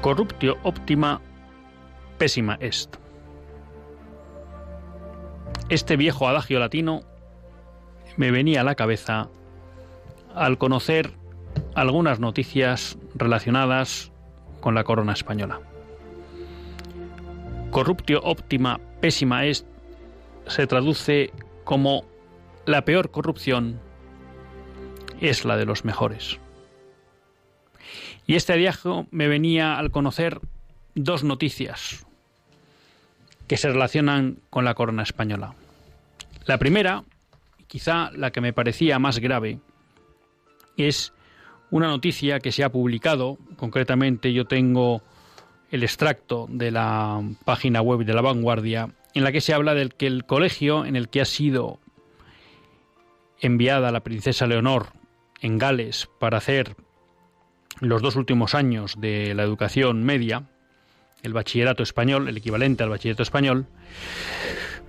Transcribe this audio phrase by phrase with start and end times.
[0.00, 1.20] Corruptio optima
[2.18, 2.96] pésima est.
[5.68, 7.00] Este viejo adagio latino
[8.16, 9.28] me venía a la cabeza
[10.34, 11.12] al conocer
[11.74, 14.12] algunas noticias relacionadas
[14.60, 15.60] con la corona española.
[17.70, 19.66] Corruptio optima pésima est
[20.46, 21.32] se traduce
[21.64, 22.04] como
[22.64, 23.80] la peor corrupción
[25.20, 26.38] es la de los mejores.
[28.26, 30.40] Y este viaje me venía al conocer
[30.94, 32.06] dos noticias
[33.46, 35.54] que se relacionan con la corona española.
[36.46, 37.04] La primera,
[37.68, 39.60] quizá la que me parecía más grave,
[40.76, 41.12] es
[41.70, 45.02] una noticia que se ha publicado, concretamente yo tengo
[45.70, 49.94] el extracto de la página web de la vanguardia, en la que se habla del
[49.94, 51.80] que el colegio en el que ha sido
[53.40, 54.88] enviada la princesa Leonor
[55.40, 56.76] en Gales para hacer
[57.80, 60.44] los dos últimos años de la educación media,
[61.22, 63.66] el bachillerato español, el equivalente al bachillerato español,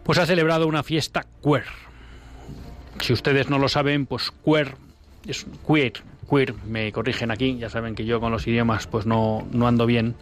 [0.04, 1.66] pues ha celebrado una fiesta queer.
[3.02, 4.76] Si ustedes no lo saben, pues queer
[5.28, 5.94] es queer,
[6.30, 9.86] queer, me corrigen aquí, ya saben que yo con los idiomas pues no, no ando
[9.86, 10.16] bien.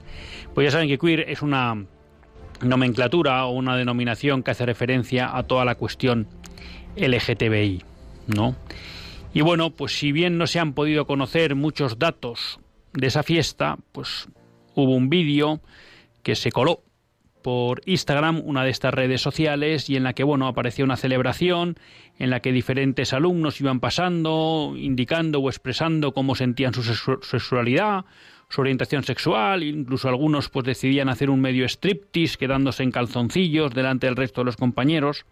[0.54, 1.86] Pues ya saben que queer es una
[2.62, 6.28] nomenclatura o una denominación que hace referencia a toda la cuestión
[6.96, 7.84] LGTBI,
[8.28, 8.56] ¿no?
[9.36, 12.58] Y bueno, pues si bien no se han podido conocer muchos datos
[12.94, 14.30] de esa fiesta, pues
[14.76, 15.60] hubo un vídeo
[16.24, 16.84] que se coló
[17.42, 21.78] por Instagram, una de estas redes sociales, y en la que bueno apareció una celebración
[22.18, 26.84] en la que diferentes alumnos iban pasando, indicando o expresando cómo sentían su
[27.22, 28.06] sexualidad,
[28.48, 34.08] su orientación sexual, incluso algunos pues decidían hacer un medio striptease quedándose en calzoncillos delante
[34.08, 35.26] del resto de los compañeros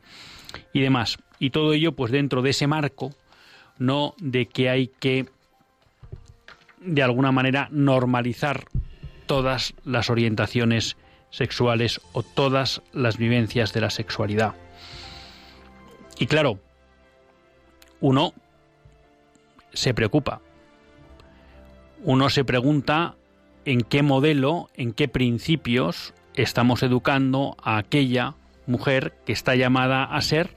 [0.74, 1.20] y demás.
[1.40, 3.12] Y todo ello pues dentro de ese marco
[3.78, 5.28] no de que hay que
[6.80, 8.66] de alguna manera normalizar
[9.26, 10.98] todas las orientaciones
[11.30, 14.54] sexuales o todas las vivencias de la sexualidad.
[16.20, 16.60] Y claro,
[18.02, 18.34] uno
[19.74, 20.42] se preocupa,
[22.04, 23.16] uno se pregunta
[23.66, 28.36] en qué modelo, en qué principios estamos educando a aquella
[28.68, 30.56] mujer que está llamada a ser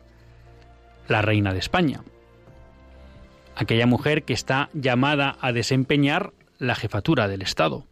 [1.08, 2.02] la reina de España
[3.56, 7.86] aquella mujer que está llamada a desempeñar la jefatura del Estado.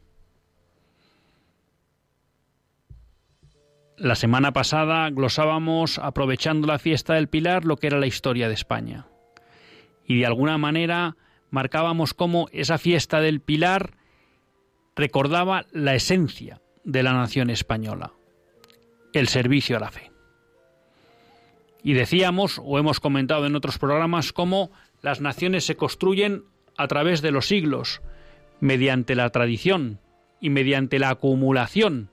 [3.97, 8.55] La semana pasada glosábamos, aprovechando la fiesta del Pilar, lo que era la historia de
[8.55, 9.07] España.
[10.07, 11.16] Y de alguna manera
[11.51, 13.97] marcábamos cómo esa fiesta del Pilar
[14.97, 18.13] recordaba la esencia de la nación española,
[19.13, 20.10] el servicio a la fe.
[21.83, 24.71] Y decíamos, o hemos comentado en otros programas, cómo
[25.04, 26.45] las naciones se construyen
[26.78, 28.01] a través de los siglos,
[28.60, 30.01] mediante la tradición
[30.41, 32.09] y mediante la acumulación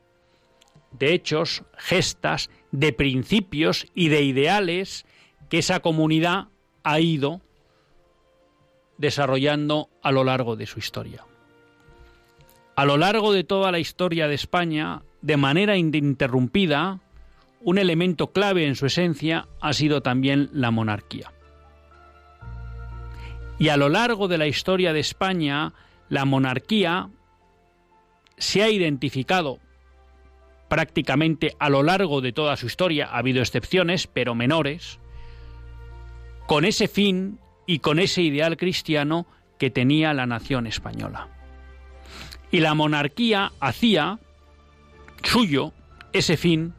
[0.92, 5.06] de hechos, gestas, de principios y de ideales
[5.48, 6.50] que esa comunidad
[6.84, 7.40] ha ido
[8.98, 11.24] desarrollando a lo largo de su historia.
[12.76, 17.00] A lo largo de toda la historia de España, de manera ininterrumpida,
[17.62, 21.32] un elemento clave en su esencia ha sido también la monarquía.
[23.62, 25.74] Y a lo largo de la historia de España,
[26.10, 27.10] la monarquía
[28.36, 29.60] se ha identificado
[30.68, 34.98] prácticamente a lo largo de toda su historia, ha habido excepciones, pero menores,
[36.48, 37.38] con ese fin
[37.68, 39.28] y con ese ideal cristiano
[39.60, 41.28] que tenía la nación española.
[42.50, 44.18] Y la monarquía hacía
[45.22, 45.72] suyo
[46.14, 46.74] ese fin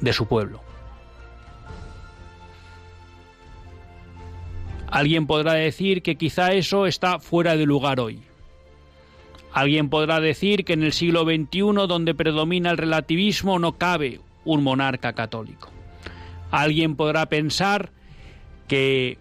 [0.00, 0.65] de su pueblo.
[4.88, 8.20] Alguien podrá decir que quizá eso está fuera de lugar hoy.
[9.52, 14.62] Alguien podrá decir que en el siglo XXI, donde predomina el relativismo, no cabe un
[14.62, 15.70] monarca católico.
[16.50, 17.90] Alguien podrá pensar
[18.68, 19.18] que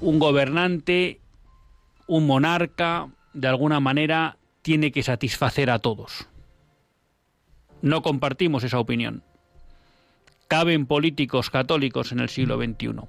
[0.00, 1.20] un gobernante,
[2.06, 6.26] un monarca, de alguna manera, tiene que satisfacer a todos.
[7.82, 9.22] No compartimos esa opinión.
[10.48, 13.02] Caben políticos católicos en el siglo XXI.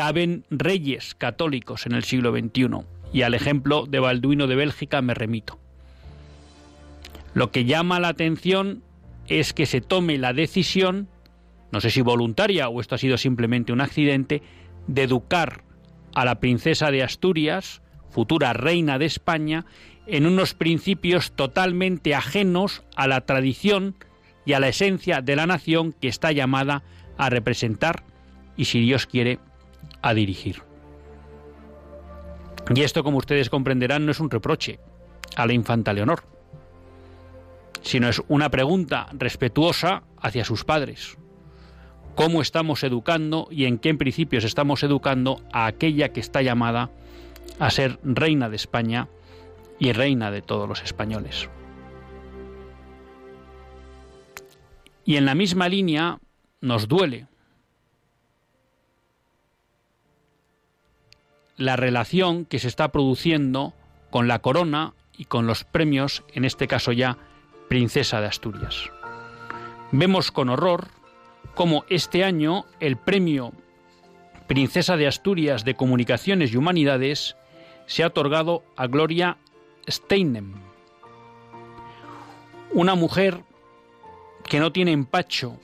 [0.00, 2.86] Caben reyes católicos en el siglo XXI.
[3.12, 5.58] Y al ejemplo de Balduino de Bélgica me remito.
[7.34, 8.82] Lo que llama la atención
[9.28, 11.10] es que se tome la decisión,
[11.70, 14.40] no sé si voluntaria o esto ha sido simplemente un accidente,
[14.86, 15.64] de educar
[16.14, 19.66] a la princesa de Asturias, futura reina de España,
[20.06, 23.96] en unos principios totalmente ajenos a la tradición
[24.46, 26.84] y a la esencia de la nación que está llamada
[27.18, 28.04] a representar
[28.56, 29.40] y, si Dios quiere,
[30.02, 30.62] a dirigir.
[32.74, 34.78] Y esto, como ustedes comprenderán, no es un reproche
[35.36, 36.22] a la infanta Leonor,
[37.82, 41.16] sino es una pregunta respetuosa hacia sus padres.
[42.14, 46.90] ¿Cómo estamos educando y en qué principios estamos educando a aquella que está llamada
[47.58, 49.08] a ser reina de España
[49.78, 51.48] y reina de todos los españoles?
[55.04, 56.18] Y en la misma línea
[56.60, 57.26] nos duele
[61.60, 63.74] la relación que se está produciendo
[64.08, 67.18] con la corona y con los premios, en este caso ya
[67.68, 68.90] princesa de Asturias.
[69.92, 70.88] Vemos con horror
[71.54, 73.52] cómo este año el premio
[74.46, 77.36] Princesa de Asturias de Comunicaciones y Humanidades
[77.84, 79.36] se ha otorgado a Gloria
[79.86, 80.54] Steinem,
[82.72, 83.42] una mujer
[84.44, 85.60] que no tiene empacho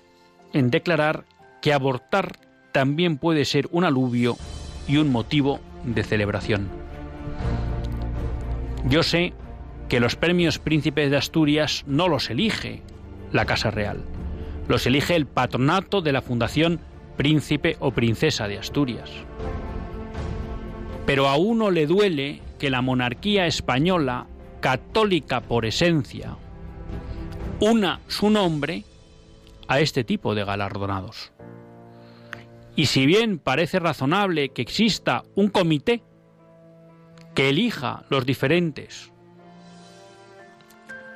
[0.53, 1.25] en declarar
[1.63, 2.39] que abortar
[2.73, 4.37] también puede ser un aluvio
[4.87, 6.69] y un motivo de celebración.
[8.89, 9.33] Yo sé
[9.89, 12.83] que los premios Príncipes de Asturias no los elige
[13.33, 14.05] la Casa Real,
[14.69, 16.81] los elige el patronato de la Fundación
[17.17, 19.11] Príncipe o Princesa de Asturias.
[21.07, 24.27] Pero a uno le duele que la monarquía española,
[24.61, 26.37] católica por esencia,
[27.61, 28.85] una su nombre
[29.69, 31.33] a este tipo de galardonados.
[32.77, 36.03] Y si bien parece razonable que exista un comité
[37.35, 39.13] que elija los diferentes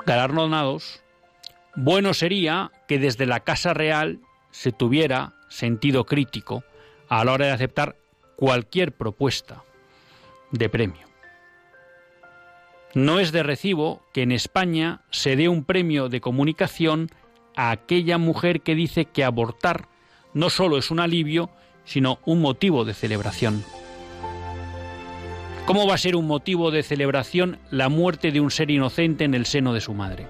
[0.06, 1.02] galardonados,
[1.76, 4.20] bueno sería que desde la Casa Real
[4.50, 6.64] se tuviera sentido crítico
[7.08, 7.96] a la hora de aceptar
[8.36, 9.62] cualquier propuesta
[10.50, 11.06] de premio.
[12.94, 17.08] No es de recibo que en España se dé un premio de comunicación
[17.54, 19.88] a aquella mujer que dice que abortar
[20.34, 21.50] no solo es un alivio,
[21.84, 23.64] sino un motivo de celebración.
[25.66, 29.34] ¿Cómo va a ser un motivo de celebración la muerte de un ser inocente en
[29.34, 30.26] el seno de su madre?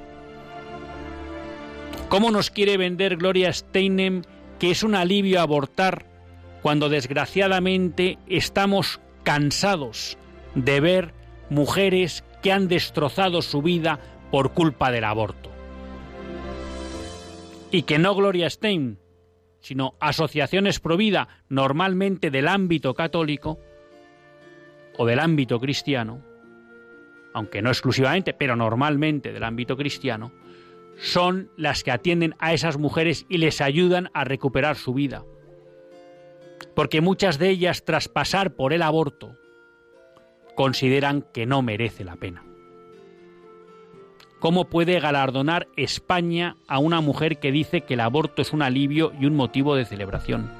[2.08, 4.22] ¿Cómo nos quiere vender Gloria Steinem
[4.58, 6.04] que es un alivio abortar
[6.60, 10.18] cuando desgraciadamente estamos cansados
[10.54, 11.14] de ver
[11.48, 15.50] mujeres que han destrozado su vida por culpa del aborto?
[17.70, 18.98] Y que no Gloria Steinem,
[19.60, 23.58] sino asociaciones pro vida, normalmente del ámbito católico,
[24.96, 26.22] o del ámbito cristiano,
[27.32, 30.32] aunque no exclusivamente, pero normalmente del ámbito cristiano,
[30.96, 35.24] son las que atienden a esas mujeres y les ayudan a recuperar su vida.
[36.74, 39.36] Porque muchas de ellas, tras pasar por el aborto,
[40.54, 42.44] consideran que no merece la pena.
[44.40, 49.12] ¿Cómo puede galardonar España a una mujer que dice que el aborto es un alivio
[49.20, 50.50] y un motivo de celebración?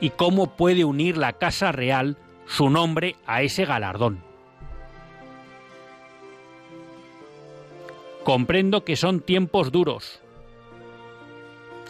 [0.00, 2.16] ¿Y cómo puede unir la Casa Real
[2.48, 4.20] su nombre a ese galardón.
[8.24, 10.20] Comprendo que son tiempos duros,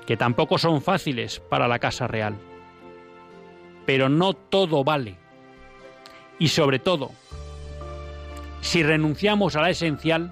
[0.07, 2.37] que tampoco son fáciles para la Casa Real,
[3.87, 5.17] pero no todo vale.
[6.39, 7.13] Y sobre todo,
[8.61, 10.31] si renunciamos a la esencial,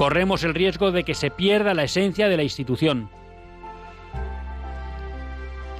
[0.00, 3.10] corremos el riesgo de que se pierda la esencia de la institución.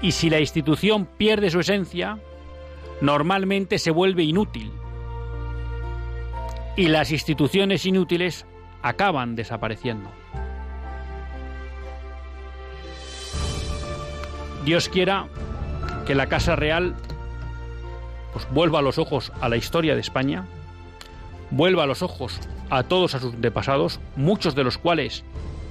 [0.03, 2.19] Y si la institución pierde su esencia,
[3.01, 4.73] normalmente se vuelve inútil
[6.77, 8.45] y las instituciones inútiles
[8.83, 10.11] acaban desapareciendo.
[14.67, 15.29] Dios quiera
[16.07, 16.95] que la Casa Real
[18.35, 20.45] pues, vuelva los ojos a la historia de España,
[21.51, 22.39] vuelva los ojos
[22.71, 25.25] a todos a sus antepasados, muchos de los cuales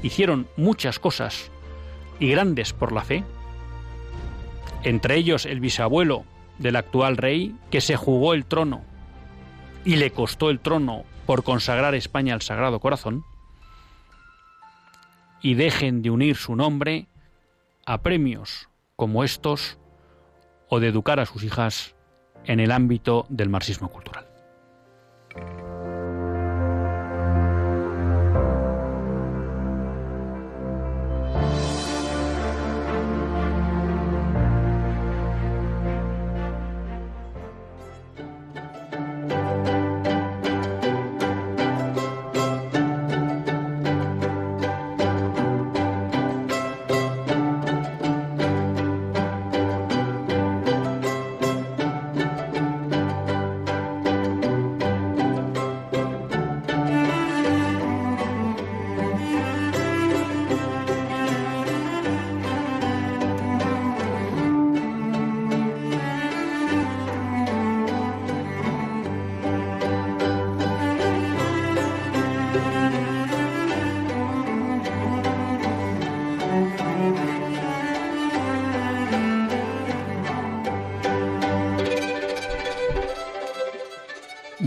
[0.04, 1.52] hicieron muchas cosas
[2.20, 3.24] y grandes por la fe,
[4.84, 6.26] entre ellos el bisabuelo
[6.58, 8.82] del actual rey, que se jugó el trono
[9.86, 13.24] y le costó el trono por consagrar España al Sagrado Corazón,
[15.42, 17.08] y dejen de unir su nombre
[17.86, 19.78] a premios como estos
[20.68, 21.96] o de educar a sus hijas
[22.44, 24.28] en el ámbito del marxismo cultural.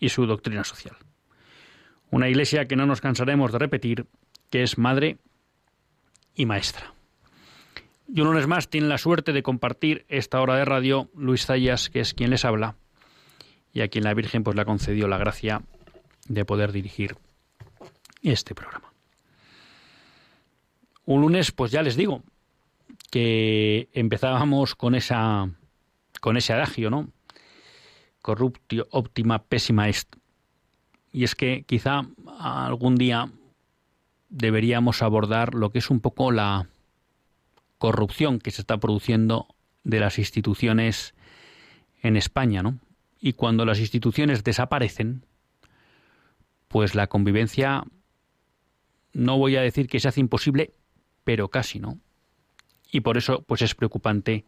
[0.00, 0.96] y su doctrina social.
[2.10, 4.06] Una iglesia que no nos cansaremos de repetir,
[4.50, 5.18] que es madre
[6.34, 6.92] y maestra.
[8.08, 11.90] Y un lunes más tiene la suerte de compartir esta hora de radio Luis Zayas,
[11.90, 12.74] que es quien les habla,
[13.72, 15.62] y a quien la Virgen pues le ha concedido la gracia
[16.26, 17.16] de poder dirigir
[18.22, 18.92] este programa.
[21.04, 22.22] Un lunes, pues ya les digo,
[23.10, 25.48] que empezábamos con esa
[26.20, 27.08] con ese adagio, ¿no?
[28.22, 30.16] Corruptio optima pésima est.
[31.12, 32.02] Y es que quizá
[32.38, 33.30] algún día
[34.28, 36.68] deberíamos abordar lo que es un poco la
[37.78, 39.48] corrupción que se está produciendo
[39.84, 41.14] de las instituciones
[42.02, 42.78] en España, ¿no?
[43.18, 45.24] Y cuando las instituciones desaparecen,
[46.68, 47.84] pues la convivencia
[49.12, 50.72] no voy a decir que se hace imposible,
[51.24, 51.98] pero casi, ¿no?
[52.90, 54.44] Y por eso pues es preocupante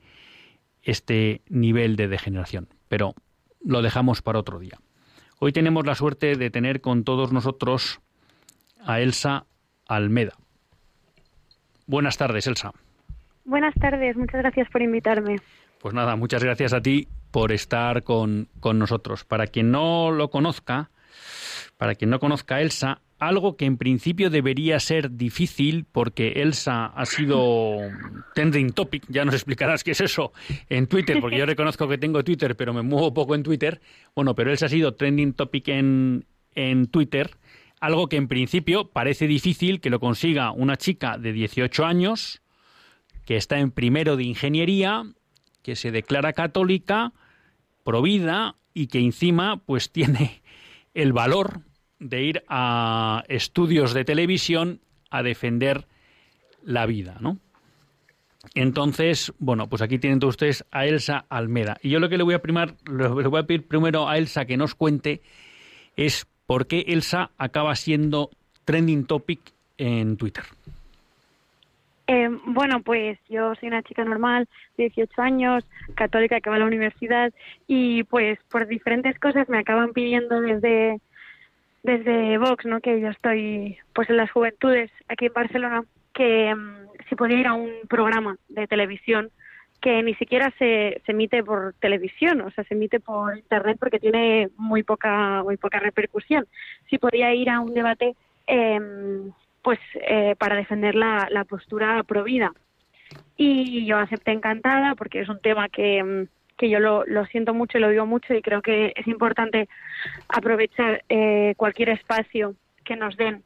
[0.83, 2.69] este nivel de degeneración.
[2.89, 3.15] Pero
[3.65, 4.79] lo dejamos para otro día.
[5.39, 8.01] Hoy tenemos la suerte de tener con todos nosotros
[8.85, 9.47] a Elsa
[9.87, 10.35] Almeda.
[11.87, 12.73] Buenas tardes, Elsa.
[13.45, 15.41] Buenas tardes, muchas gracias por invitarme.
[15.81, 19.25] Pues nada, muchas gracias a ti por estar con, con nosotros.
[19.25, 20.91] Para quien no lo conozca,
[21.77, 26.87] para quien no conozca a Elsa, algo que en principio debería ser difícil porque Elsa
[26.87, 27.77] ha sido
[28.35, 30.33] trending topic, ya nos explicarás qué es eso
[30.69, 33.81] en Twitter, porque yo reconozco que tengo Twitter, pero me muevo poco en Twitter.
[34.17, 37.31] Bueno, pero Elsa ha sido trending topic en, en Twitter,
[37.81, 42.43] algo que en principio parece difícil que lo consiga una chica de 18 años,
[43.25, 45.05] que está en primero de ingeniería,
[45.63, 47.13] que se declara católica,
[47.85, 50.43] provida y que encima pues tiene
[50.95, 51.63] el valor
[52.03, 54.81] de ir a estudios de televisión
[55.11, 55.87] a defender
[56.65, 57.39] la vida, ¿no?
[58.55, 61.79] Entonces, bueno, pues aquí tienen todos ustedes a Elsa Almeda.
[61.81, 64.45] Y yo lo que le voy a primar, le voy a pedir primero a Elsa
[64.45, 65.23] que nos cuente
[65.97, 68.31] es por qué Elsa acaba siendo
[68.65, 69.41] trending topic
[69.79, 70.45] en Twitter.
[72.09, 76.59] Eh, bueno, pues yo soy una chica normal, de 18 años, católica que va a
[76.59, 77.33] la universidad
[77.69, 81.01] y pues por diferentes cosas me acaban pidiendo desde
[81.83, 82.81] desde Vox, ¿no?
[82.81, 85.85] Que yo estoy pues en las juventudes aquí en Barcelona,
[86.15, 89.31] que mm, si podía ir a un programa de televisión
[89.81, 93.99] que ni siquiera se, se emite por televisión, o sea, se emite por internet porque
[93.99, 96.47] tiene muy poca muy poca repercusión.
[96.89, 98.15] Si podía ir a un debate
[98.47, 102.53] em, pues eh, para defender la, la postura provida.
[103.37, 106.29] Y yo acepté encantada porque es un tema que mm,
[106.63, 109.69] que yo lo, siento mucho y lo digo mucho y creo que es importante
[110.29, 112.55] aprovechar eh, cualquier espacio
[112.85, 113.43] que nos den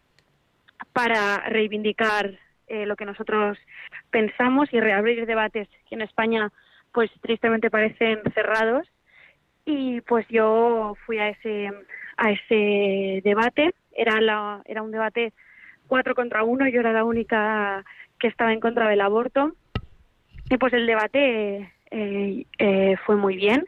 [0.92, 3.56] para reivindicar eh, lo que nosotros
[4.10, 6.52] pensamos y reabrir debates que en España
[6.92, 8.86] pues tristemente parecen cerrados.
[9.64, 11.70] Y pues yo fui a ese
[12.18, 13.74] a ese debate.
[13.92, 15.32] Era la, era un debate
[15.86, 16.68] cuatro contra uno.
[16.68, 17.82] Yo era la única
[18.18, 19.54] que estaba en contra del aborto.
[20.50, 23.64] Y pues el debate eh, eh, fue muy bien.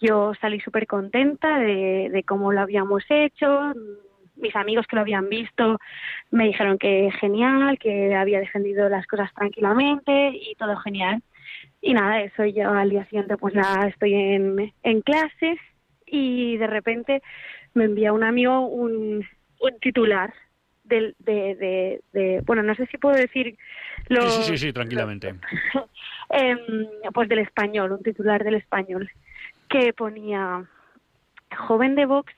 [0.00, 3.72] yo salí súper contenta de, de cómo lo habíamos hecho.
[4.36, 5.78] Mis amigos que lo habían visto
[6.30, 11.22] me dijeron que genial, que había defendido las cosas tranquilamente y todo genial.
[11.80, 15.58] Y nada, eso yo al día siguiente pues ya estoy en, en clase
[16.06, 17.22] y de repente
[17.74, 19.26] me envía un amigo un,
[19.60, 20.32] un titular
[20.84, 23.56] del, de, de, bueno, no sé si puedo decir
[24.08, 25.34] lo, sí, sí, sí, tranquilamente.
[26.30, 29.10] Em, pues del español, un titular del español,
[29.68, 30.64] que ponía,
[31.56, 32.32] joven de Vox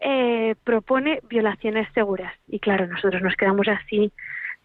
[0.00, 2.34] eh, propone violaciones seguras.
[2.48, 4.12] Y claro, nosotros nos quedamos así,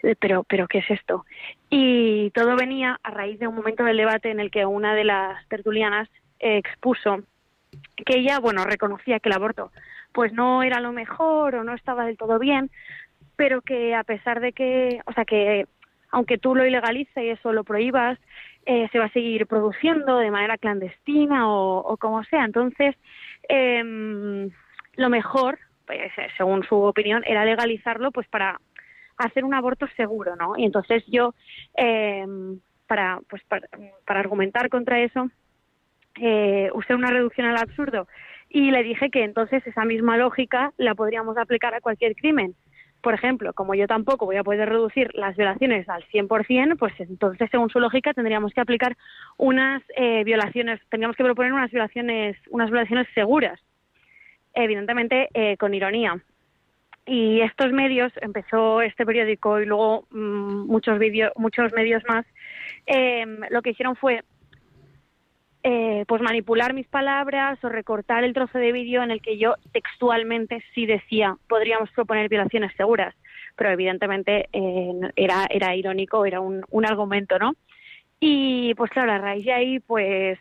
[0.04, 1.26] eh, pero, pero ¿qué es esto?
[1.70, 5.06] Y todo venía a raíz de un momento del debate en el que una de
[5.06, 6.10] las tertulianas
[6.40, 7.20] expuso
[8.06, 9.72] que ella, bueno, reconocía que el aborto
[10.12, 12.72] pues no era lo mejor o no estaba del todo bien,
[13.36, 15.68] pero que a pesar de que, o sea, que
[16.18, 18.18] aunque tú lo ilegalices y eso lo prohíbas,
[18.66, 22.44] eh, se va a seguir produciendo de manera clandestina o, como sea.
[22.44, 22.96] Entonces,
[23.48, 24.50] em,
[24.96, 28.60] lo mejor, pues, según su opinión, era legalizarlo pues para
[29.18, 30.58] hacer un aborto seguro, ¿no?
[30.58, 31.36] Y entonces yo,
[31.76, 33.68] em, para, pues, para,
[34.04, 35.30] para, argumentar contra eso,
[36.20, 38.08] eh, usé una reducción al absurdo
[38.50, 42.56] y le dije que entonces esa misma lógica la podríamos aplicar a cualquier crimen
[43.08, 47.48] por ejemplo, como yo tampoco voy a poder reducir las violaciones al 100%, pues entonces,
[47.50, 48.98] según su lógica, tendríamos que aplicar
[49.38, 53.62] unas eh, violaciones, tendríamos que proponer unas violaciones, unas violaciones seguras,
[54.54, 56.22] evidentemente eh, con ironía.
[57.06, 61.00] Y estos medios, empezó este periódico y luego mm, muchos,
[61.38, 62.26] muchos medios más,
[62.88, 64.26] eh, lo que hicieron fue
[65.70, 69.56] eh, pues manipular mis palabras o recortar el trozo de vídeo en el que yo
[69.74, 73.14] textualmente sí decía podríamos proponer violaciones seguras,
[73.58, 77.52] pero evidentemente eh, era, era irónico, era un, un argumento, ¿no?
[78.18, 80.40] Y pues claro, a raíz de ahí, pues,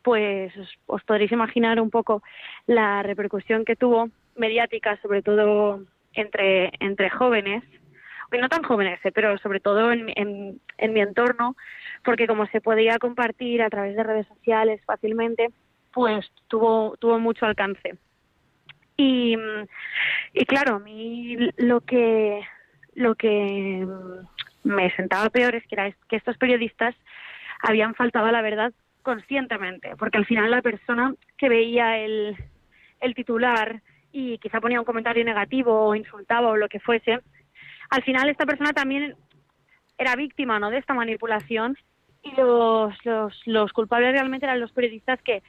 [0.00, 0.54] pues
[0.86, 2.22] os podréis imaginar un poco
[2.66, 5.82] la repercusión que tuvo mediática, sobre todo
[6.14, 7.62] entre, entre jóvenes,
[8.40, 11.56] no tan jóvenes, eh, pero sobre todo en, en, mi entorno,
[12.04, 15.48] porque como se podía compartir a través de redes sociales fácilmente,
[15.92, 17.96] pues tuvo, tuvo mucho alcance.
[18.96, 19.36] Y,
[20.32, 22.42] y claro, a mí lo que,
[22.94, 23.86] lo que
[24.64, 26.94] me sentaba peor es que, era que estos periodistas
[27.62, 32.36] habían faltado a la verdad conscientemente, porque al final la persona que veía el
[33.14, 37.20] titular y quizá ponía un comentario negativo o insultaba o lo que fuese,
[37.92, 39.14] al final esta persona también
[39.98, 40.70] era víctima ¿no?
[40.70, 41.76] de esta manipulación
[42.22, 42.94] y los,
[43.44, 45.42] los, culpables realmente eran los periodistas que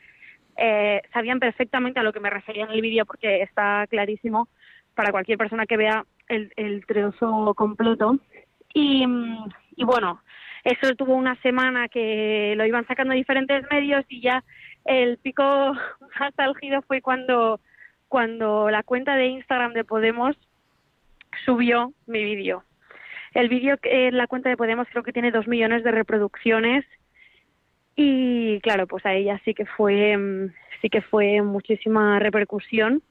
[0.58, 4.50] eh, sabían perfectamente a lo que me refería en el vídeo porque está clarísimo
[4.94, 8.20] para cualquier persona que vea el, el trozo completo.
[8.74, 9.06] Y,
[9.78, 10.22] y bueno,
[10.66, 14.44] eso tuvo una semana que lo iban sacando diferentes medios y ya
[14.84, 15.44] el pico
[16.20, 17.62] más álgido fue cuando,
[18.10, 20.36] cuando la cuenta de Instagram de Podemos
[21.46, 22.64] subió mi vídeo.
[23.34, 26.86] El vídeo en la cuenta de Podemos creo que tiene dos millones de reproducciones
[27.96, 33.02] y claro, pues a ella sí que fue mm, sí que fue muchísima repercusión.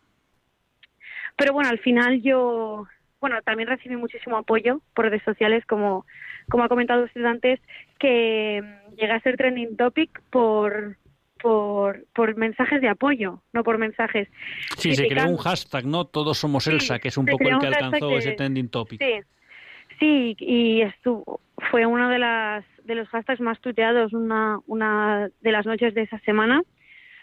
[1.37, 2.87] Pero bueno, al final yo
[3.22, 6.04] bueno, también recibí muchísimo apoyo por redes sociales, como,
[6.50, 7.61] como ha comentado usted antes,
[8.00, 10.96] que mm, llega a ser trending topic por,
[11.42, 14.28] por, por mensajes de apoyo, no por mensajes.
[14.78, 16.05] Sí, se creó un hashtag, ¿no?
[16.05, 19.00] Todos somos Elsa, que es un poco el que alcanzó ese trending topic.
[19.00, 19.20] Sí,
[19.98, 25.52] sí y estuvo, fue uno de, las, de los hashtags más tuiteados una, una de
[25.52, 26.62] las noches de esa semana.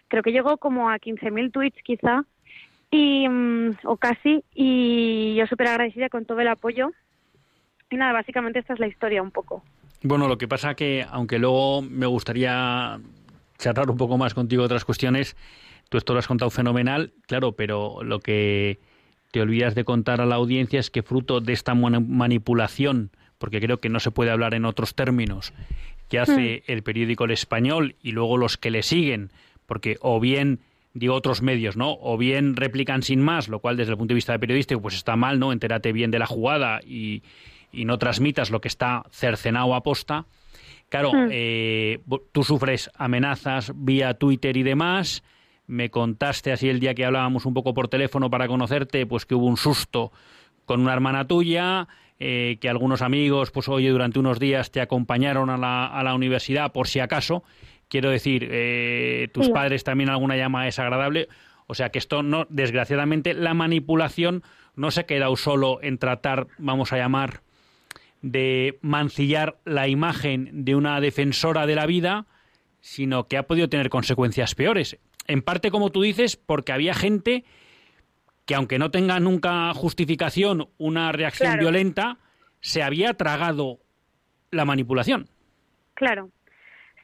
[0.09, 2.25] Creo que llegó como a 15.000 tweets quizá,
[2.91, 6.91] y, mm, o casi, y yo súper agradecida con todo el apoyo.
[7.89, 9.63] Y nada, básicamente esta es la historia un poco.
[10.03, 12.99] Bueno, lo que pasa que, aunque luego me gustaría
[13.59, 15.35] charlar un poco más contigo otras cuestiones.
[15.89, 18.79] Tú esto lo has contado fenomenal, claro, pero lo que
[19.31, 23.79] te olvidas de contar a la audiencia es que fruto de esta manipulación, porque creo
[23.79, 25.53] que no se puede hablar en otros términos,
[26.07, 26.71] que hace hmm.
[26.71, 29.31] el periódico El Español y luego los que le siguen,
[29.67, 30.59] porque o bien
[30.93, 31.97] digo otros medios, ¿no?
[32.01, 34.95] O bien replican sin más, lo cual desde el punto de vista de periodístico pues
[34.95, 35.51] está mal, ¿no?
[35.51, 37.21] Entérate bien de la jugada y,
[37.71, 40.25] y no transmitas lo que está cercenado a posta
[40.89, 41.29] Claro, hmm.
[41.31, 41.99] eh,
[42.31, 45.23] tú sufres amenazas vía Twitter y demás.
[45.67, 49.35] Me contaste así el día que hablábamos un poco por teléfono para conocerte, pues que
[49.35, 50.11] hubo un susto
[50.65, 51.87] con una hermana tuya,
[52.19, 56.15] eh, que algunos amigos, pues oye, durante unos días te acompañaron a la, a la
[56.15, 57.43] universidad por si acaso.
[57.87, 61.27] Quiero decir, eh, tus padres también alguna llama desagradable.
[61.65, 64.43] O sea que esto no, desgraciadamente, la manipulación
[64.75, 67.41] no se ha quedado solo en tratar, vamos a llamar,
[68.21, 72.25] de mancillar la imagen de una defensora de la vida,
[72.81, 74.99] sino que ha podido tener consecuencias peores.
[75.27, 77.43] en parte, como tú dices, porque había gente
[78.47, 82.17] que, aunque no tenga nunca justificación una reacción violenta,
[82.61, 83.77] se había tragado
[84.49, 85.27] la manipulación.
[85.93, 86.29] Claro.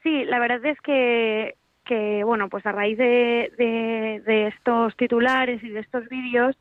[0.02, 5.70] Sí, la verdad es que, que bueno, pues a raíz de, de, estos titulares y
[5.70, 6.58] de estos vídeos,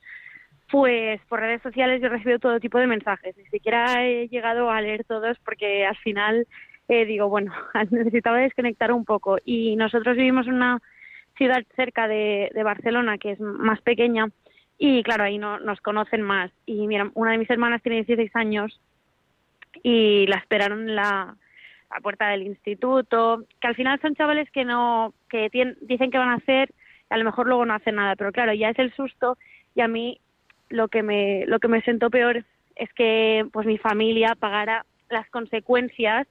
[0.71, 3.37] pues por redes sociales yo he recibido todo tipo de mensajes.
[3.37, 6.47] Ni siquiera he llegado a leer todos porque al final
[6.89, 7.53] eh, digo, bueno,
[7.91, 9.39] necesitaba desconectar un poco.
[9.45, 10.81] Y nosotros vivimos en una
[11.37, 14.29] ciudad cerca de, Barcelona que es más pequeña
[14.79, 16.51] y claro, ahí no, nos conocen más.
[16.67, 18.81] Y mira, una de mis hermanas tiene 16 años
[19.83, 21.37] y la esperaron en la,
[22.03, 25.49] puerta del instituto, que al final son chavales que no, que
[25.83, 26.75] dicen que van a hacer,
[27.09, 29.39] a lo mejor luego no hacen nada, pero claro, ya es el susto
[29.77, 30.19] y a mí
[30.75, 35.29] lo que me, lo que me sentó peor es que pues mi familia pagara las
[35.31, 36.27] consecuencias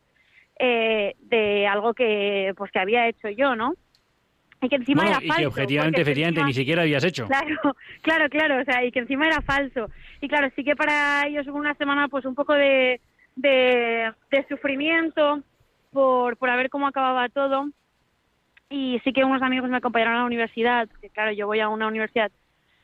[0.60, 3.74] eh, de algo que pues que había hecho yo, ¿no?
[4.62, 5.34] Y que encima era falso.
[5.34, 7.28] Y que objetivamente, efectivamente, ni siquiera habías hecho.
[7.28, 9.90] Claro, claro, claro, o sea, y que encima era falso.
[10.22, 13.00] Y claro, sí que para ellos hubo una semana pues un poco de,
[13.36, 14.14] de,
[14.50, 15.42] sufrimiento
[15.92, 17.70] por, por ver cómo acababa todo.
[18.70, 21.70] Y sí que unos amigos me acompañaron a la universidad, que claro, yo voy a
[21.70, 22.32] una universidad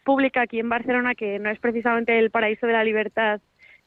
[0.03, 3.41] pública aquí en Barcelona que no es precisamente el paraíso de la libertad.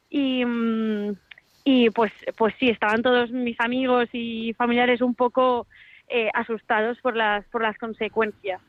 [0.09, 1.15] Y, mm,
[1.63, 5.67] y pues, pues sí, estaban todos mis amigos y familiares un poco
[6.09, 8.61] eh, asustados por las, por las consecuencias.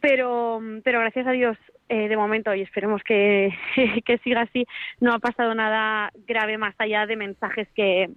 [0.00, 1.56] Pero, pero gracias a Dios,
[1.88, 3.52] eh, de momento, y esperemos que,
[4.04, 4.66] que siga así,
[5.00, 8.10] no ha pasado nada grave más allá de mensajes que,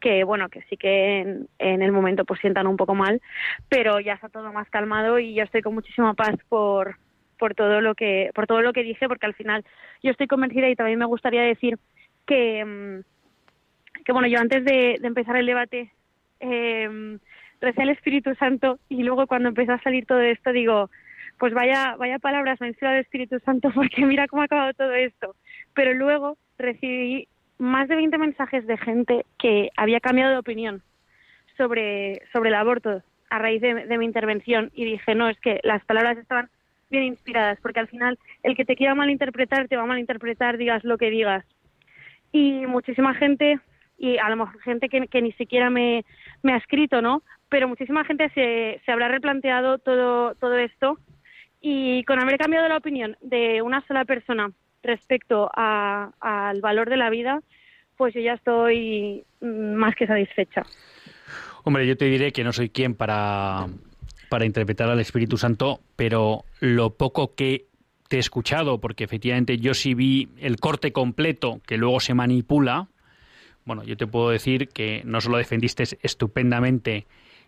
[0.00, 3.20] que bueno, que sí que en, en, el momento pues sientan un poco mal,
[3.68, 6.96] pero ya está todo más calmado y yo estoy con muchísima paz por,
[7.38, 9.64] por todo lo que, por todo lo que dije, porque al final
[10.02, 11.78] yo estoy convencida y también me gustaría decir
[12.26, 15.92] que, mm, que bueno, yo antes de, empezar el debate
[16.40, 17.18] eh,
[17.60, 20.90] recé al Espíritu Santo y luego cuando empezó a salir todo esto digo,
[21.38, 25.34] pues vaya, vaya palabras me del Espíritu Santo porque mira cómo ha acabado todo esto.
[25.74, 30.82] Pero luego recibí más de 20 mensajes de gente que había cambiado de opinión
[31.56, 35.84] sobre, sobre el aborto a raíz de mi intervención y dije, no, es que las
[35.84, 36.48] palabras estaban
[36.90, 40.84] bien inspiradas, porque al final el que te quiera malinterpretar te va a malinterpretar, digas
[40.84, 41.44] lo que digas.
[42.32, 43.58] Y muchísima gente
[43.98, 46.04] y a lo mejor gente que, ni siquiera me,
[46.44, 47.22] ha escrito, ¿no?
[47.48, 50.98] Pero muchísima gente se, se habrá replanteado todo, todo esto
[51.60, 54.50] y con haber cambiado la opinión de una sola persona
[54.82, 57.40] respecto al valor de la vida,
[57.96, 60.62] pues yo ya estoy mm, más que satisfecha.
[61.64, 63.66] Hombre, yo te diré que no soy quien para,
[64.28, 67.66] para interpretar al Espíritu Santo, pero lo poco que
[68.08, 72.88] te he escuchado, porque efectivamente yo sí vi el corte completo que luego se manipula,
[73.64, 77.06] bueno, yo te puedo decir que no solo defendiste estupendamente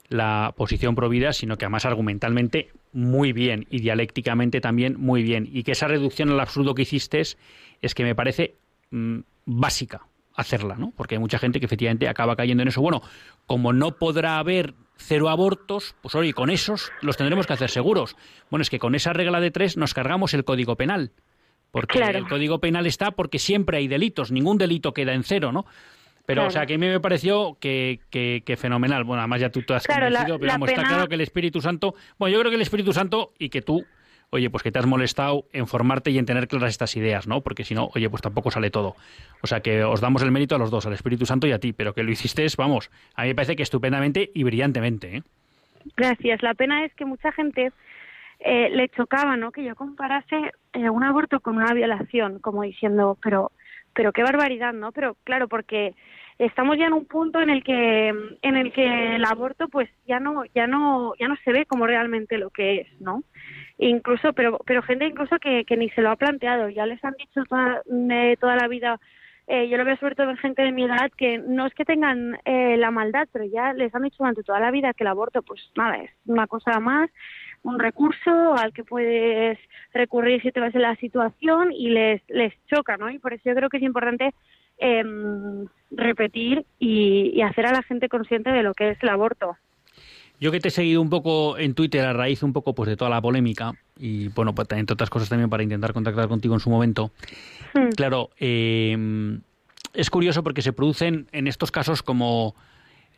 [0.08, 5.48] la posición provida, sino que además argumentalmente muy bien y dialécticamente también muy bien.
[5.50, 8.56] Y que esa reducción al absurdo que hiciste es que me parece
[8.90, 10.02] mm, básica
[10.34, 10.92] hacerla, ¿no?
[10.96, 12.82] Porque hay mucha gente que efectivamente acaba cayendo en eso.
[12.82, 13.02] Bueno,
[13.46, 18.16] como no podrá haber cero abortos, pues oye, con esos los tendremos que hacer seguros.
[18.50, 21.12] Bueno, es que con esa regla de tres nos cargamos el Código Penal.
[21.70, 25.66] Porque el Código Penal está porque siempre hay delitos, ningún delito queda en cero, ¿no?
[26.26, 29.02] Pero, o sea, que a mí me pareció que, que, fenomenal.
[29.02, 31.94] Bueno, además ya tú te has convencido, pero vamos, está claro que el Espíritu Santo...
[32.18, 33.84] Bueno, yo creo que el Espíritu Santo y que tú,
[34.30, 37.40] oye, pues que te has molestado en formarte y en tener claras estas ideas, ¿no?
[37.40, 38.96] Porque si no, oye, pues tampoco sale todo.
[39.42, 41.58] O sea, que os damos el mérito a los dos, al Espíritu Santo y a
[41.58, 45.22] ti, pero que lo hiciste, vamos, a mí me parece que estupendamente y brillantemente, ¿eh?
[45.96, 46.42] Gracias.
[46.42, 47.72] La pena es que mucha gente
[48.38, 49.50] eh, le chocaba, ¿no?
[49.50, 53.50] Que yo comparase eh, un aborto con una violación, como diciendo, pero
[53.92, 54.92] pero qué barbaridad, ¿no?
[54.92, 55.94] Pero claro, porque
[56.38, 60.20] estamos ya en un punto en el que en el que el aborto pues ya
[60.20, 63.24] no ya no ya no se ve como realmente lo que es, ¿no?
[63.82, 67.14] Incluso, pero pero gente incluso que, que ni se lo ha planteado, ya les han
[67.14, 67.82] dicho toda,
[68.38, 69.00] toda la vida
[69.46, 71.84] eh, yo lo veo sobre todo en gente de mi edad que no es que
[71.84, 75.08] tengan eh, la maldad, pero ya les han dicho durante toda la vida que el
[75.08, 77.10] aborto, pues nada, es una cosa más
[77.62, 79.58] un recurso al que puedes
[79.92, 83.10] recurrir si te vas en la situación y les, les choca, ¿no?
[83.10, 84.34] Y por eso yo creo que es importante
[84.78, 89.56] em, repetir y, hacer a la gente consciente de lo que es el aborto.
[90.40, 92.96] Yo que te he seguido un poco en Twitter a raíz un poco pues de
[92.96, 96.60] toda la polémica y bueno, pues, entre otras cosas también para intentar contactar contigo en
[96.60, 97.12] su momento.
[97.74, 97.90] Hmm.
[97.90, 99.42] Claro, em,
[99.92, 102.54] es curioso porque se producen en estos casos como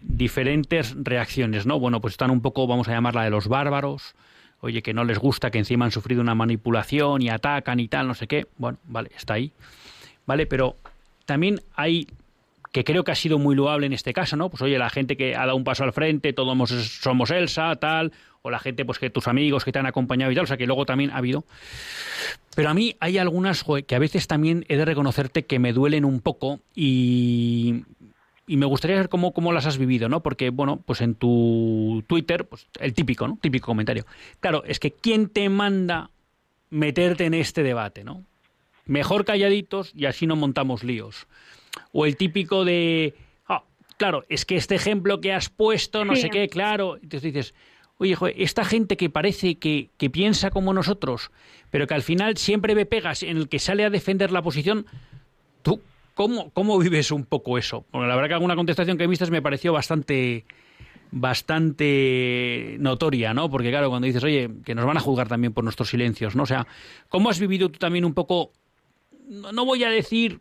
[0.00, 1.78] diferentes reacciones, ¿no?
[1.78, 4.16] Bueno, pues están un poco, vamos a llamarla de los bárbaros,
[4.60, 8.08] oye, que no les gusta, que encima han sufrido una manipulación y atacan y tal,
[8.08, 8.48] no sé qué.
[8.58, 9.52] Bueno, vale, está ahí.
[10.26, 10.76] Vale, pero
[11.24, 12.08] también hay
[12.72, 14.48] que creo que ha sido muy loable en este caso, ¿no?
[14.48, 18.12] Pues oye, la gente que ha dado un paso al frente, todos somos Elsa, tal,
[18.40, 20.56] o la gente, pues que tus amigos que te han acompañado y tal, o sea
[20.56, 21.44] que luego también ha habido.
[22.56, 26.06] Pero a mí hay algunas que a veces también he de reconocerte que me duelen
[26.06, 27.84] un poco y,
[28.46, 30.22] me gustaría saber cómo, cómo las has vivido, ¿no?
[30.22, 33.38] Porque, bueno, pues en tu Twitter, pues el típico, ¿no?
[33.40, 34.06] Típico comentario.
[34.40, 36.10] Claro, es que ¿quién te manda
[36.70, 38.24] meterte en este debate, ¿no?
[38.86, 41.28] Mejor calladitos y así no montamos líos.
[41.92, 43.14] O el típico de,
[43.48, 43.64] ah,
[43.96, 47.54] claro, es que este ejemplo que has puesto, no sé qué, claro, entonces dices,
[47.98, 51.30] oye, esta gente que parece que, que piensa como nosotros,
[51.70, 54.86] pero que al final siempre ve pegas en el que sale a defender la posición,
[55.62, 55.80] tú,
[56.14, 57.84] ¿cómo, cómo vives un poco eso?
[57.92, 60.44] Bueno, la verdad que alguna contestación que viste me pareció bastante
[61.12, 63.50] bastante notoria, ¿no?
[63.50, 66.44] Porque claro, cuando dices, oye, que nos van a juzgar también por nuestros silencios, ¿no?
[66.44, 66.66] O sea,
[67.10, 68.50] ¿cómo has vivido tú también un poco,
[69.28, 70.40] no voy a decir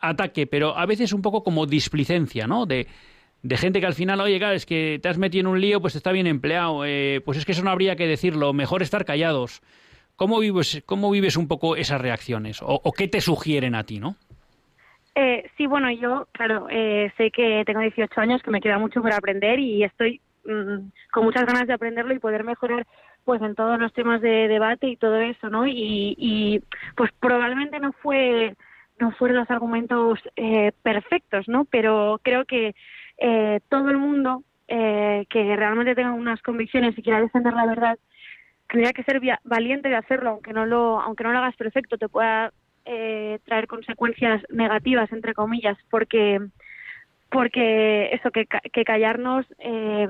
[0.00, 2.66] ataque, pero a veces un poco como displicencia, ¿no?
[2.66, 2.86] De,
[3.56, 5.96] gente que al final, oye, claro, es que te has metido en un lío, pues
[5.96, 9.62] está bien empleado, eh, pues es que eso no habría que decirlo, mejor estar callados.
[10.16, 12.60] ¿Cómo vives, cómo vives un poco esas reacciones?
[12.62, 14.14] ¿O, qué te sugieren a ti, no?
[15.16, 19.02] Eh, sí, bueno, yo, claro, eh, sé que tengo 18 años, que me queda mucho
[19.02, 22.86] por aprender y estoy mm, con muchas ganas de aprenderlo y poder mejorar
[23.24, 25.66] pues en todos los temas de debate y todo eso, ¿no?
[25.66, 26.62] Y
[26.94, 28.54] pues probablemente no fue
[28.98, 31.64] no fueron los argumentos eh, perfectos, ¿no?
[31.64, 32.74] Pero creo que
[33.18, 37.98] eh, todo el mundo eh, que realmente tenga unas convicciones y quiera defender la verdad
[38.68, 42.08] tendría que ser valiente de hacerlo, aunque no lo aunque no lo hagas perfecto, te
[42.08, 42.52] pueda
[42.84, 46.40] eh, traer consecuencias negativas entre comillas porque
[47.30, 50.08] porque eso que, que callarnos eh,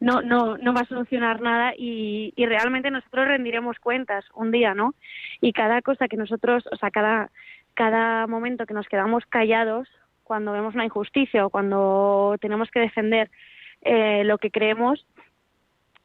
[0.00, 4.74] no no no va a solucionar nada y, y realmente nosotros rendiremos cuentas un día
[4.74, 4.94] no
[5.40, 7.30] y cada cosa que nosotros o sea cada
[7.78, 9.88] cada momento que nos quedamos callados
[10.24, 13.30] cuando vemos una injusticia o cuando tenemos que defender
[13.82, 15.06] eh, lo que creemos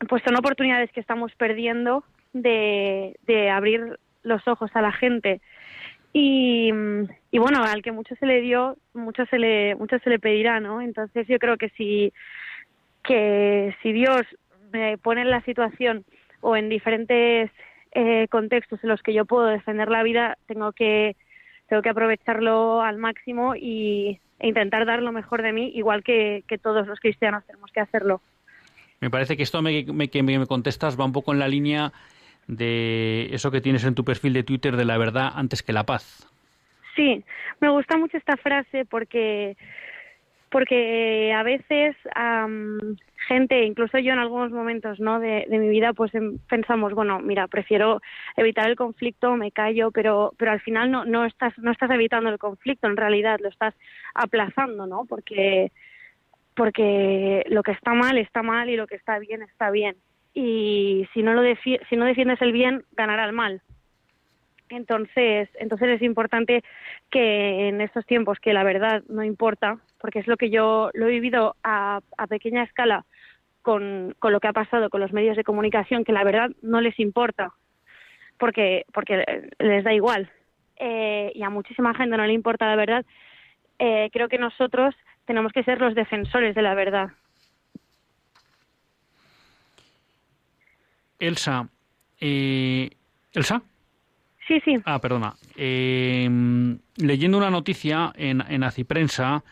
[0.08, 5.42] pues son oportunidades que estamos perdiendo de, de abrir los ojos a la gente
[6.14, 6.70] y,
[7.32, 10.60] y bueno, al que mucho se le dio, mucho se le, mucho se le pedirá,
[10.60, 10.80] ¿no?
[10.80, 12.14] Entonces yo creo que si,
[13.04, 14.22] que si Dios
[14.72, 16.06] me pone en la situación
[16.42, 17.50] o en diferentes
[17.94, 21.16] eh, contextos en los que yo puedo defender la vida, tengo que,
[21.74, 26.44] tengo que aprovecharlo al máximo y, e intentar dar lo mejor de mí, igual que,
[26.48, 28.22] que todos los cristianos tenemos que hacerlo.
[29.00, 31.92] Me parece que esto me, me, que me contestas va un poco en la línea
[32.46, 35.84] de eso que tienes en tu perfil de Twitter de la verdad antes que la
[35.84, 36.30] paz.
[36.96, 37.24] Sí,
[37.60, 39.58] me gusta mucho esta frase porque
[40.54, 41.96] porque a veces
[43.28, 45.20] gente, incluso yo en algunos momentos ¿no?
[45.20, 48.02] de, de mi vida, pues em, pensamos, bueno, mira, prefiero
[48.38, 52.30] evitar el conflicto, me callo, pero, pero al final no, no, estás, no estás evitando
[52.30, 53.74] el conflicto, en realidad lo estás
[54.14, 55.06] aplazando, ¿no?
[55.06, 55.72] Porque,
[56.56, 59.96] porque lo que está mal está mal y lo que está bien está bien
[60.36, 63.62] y si no lo si no defiendes el bien ganará el mal
[64.76, 66.64] entonces entonces es importante
[67.10, 71.08] que en estos tiempos que la verdad no importa porque es lo que yo lo
[71.08, 73.06] he vivido a, a pequeña escala
[73.62, 76.82] con, con lo que ha pasado con los medios de comunicación que la verdad no
[76.82, 77.54] les importa
[78.38, 79.24] porque porque
[79.60, 80.30] les da igual.
[80.78, 83.06] Eh, y a muchísima gente no le importa la verdad.
[83.80, 84.94] Eh, creo que nosotros
[85.26, 87.12] tenemos que ser los defensores de la verdad.
[91.20, 91.70] Elsa,
[92.20, 92.90] eh,
[93.32, 93.62] ¿Elsa?
[94.48, 94.78] Sí, sí.
[94.86, 95.36] Ah, perdona.
[95.56, 96.30] Eh,
[96.98, 99.44] leyendo una noticia en, en Aciprensa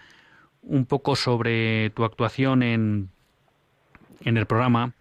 [0.64, 3.10] un poco sobre tu actuación en,
[4.22, 4.94] en el programa,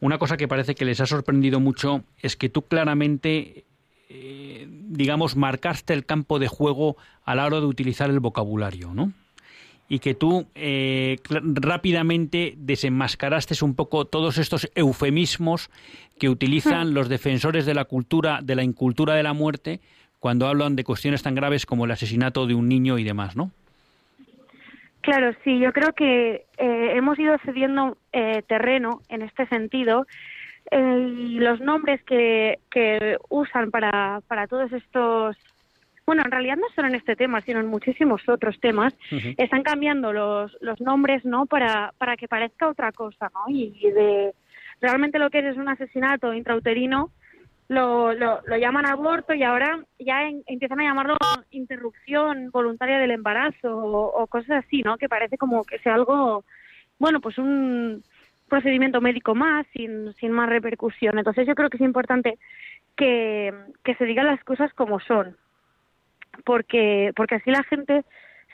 [0.00, 3.64] una cosa que parece que les ha sorprendido mucho es que tú claramente,
[4.08, 9.12] eh, digamos, marcaste el campo de juego a la hora de utilizar el vocabulario, ¿no?
[9.88, 15.70] Y que tú eh, rápidamente desenmascaraste un poco todos estos eufemismos
[16.18, 19.80] que utilizan los defensores de la cultura, de la incultura de la muerte,
[20.20, 23.50] cuando hablan de cuestiones tan graves como el asesinato de un niño y demás, ¿no?
[25.02, 30.06] Claro, sí, yo creo que eh, hemos ido cediendo eh, terreno en este sentido.
[30.70, 35.36] los nombres que, que usan para, para todos estos
[36.06, 38.94] bueno, en realidad no solo en este tema, sino en muchísimos otros temas,
[39.38, 41.46] están cambiando los, los nombres, ¿no?
[41.46, 43.44] Para, para que parezca otra cosa, ¿no?
[43.48, 44.34] Y, de
[44.80, 47.10] realmente lo que es, es un asesinato intrauterino,
[47.68, 51.16] lo, lo, lo llaman aborto y ahora ya empiezan a llamarlo
[51.50, 54.98] interrupción voluntaria del embarazo o, o, cosas así, ¿no?
[54.98, 56.44] Que parece como que sea algo,
[56.98, 58.02] bueno, pues un
[58.48, 61.18] procedimiento médico más, sin, sin más repercusión.
[61.18, 62.38] Entonces yo creo que es importante
[62.96, 65.36] que, que se digan las cosas como son,
[66.44, 68.04] porque, porque así la gente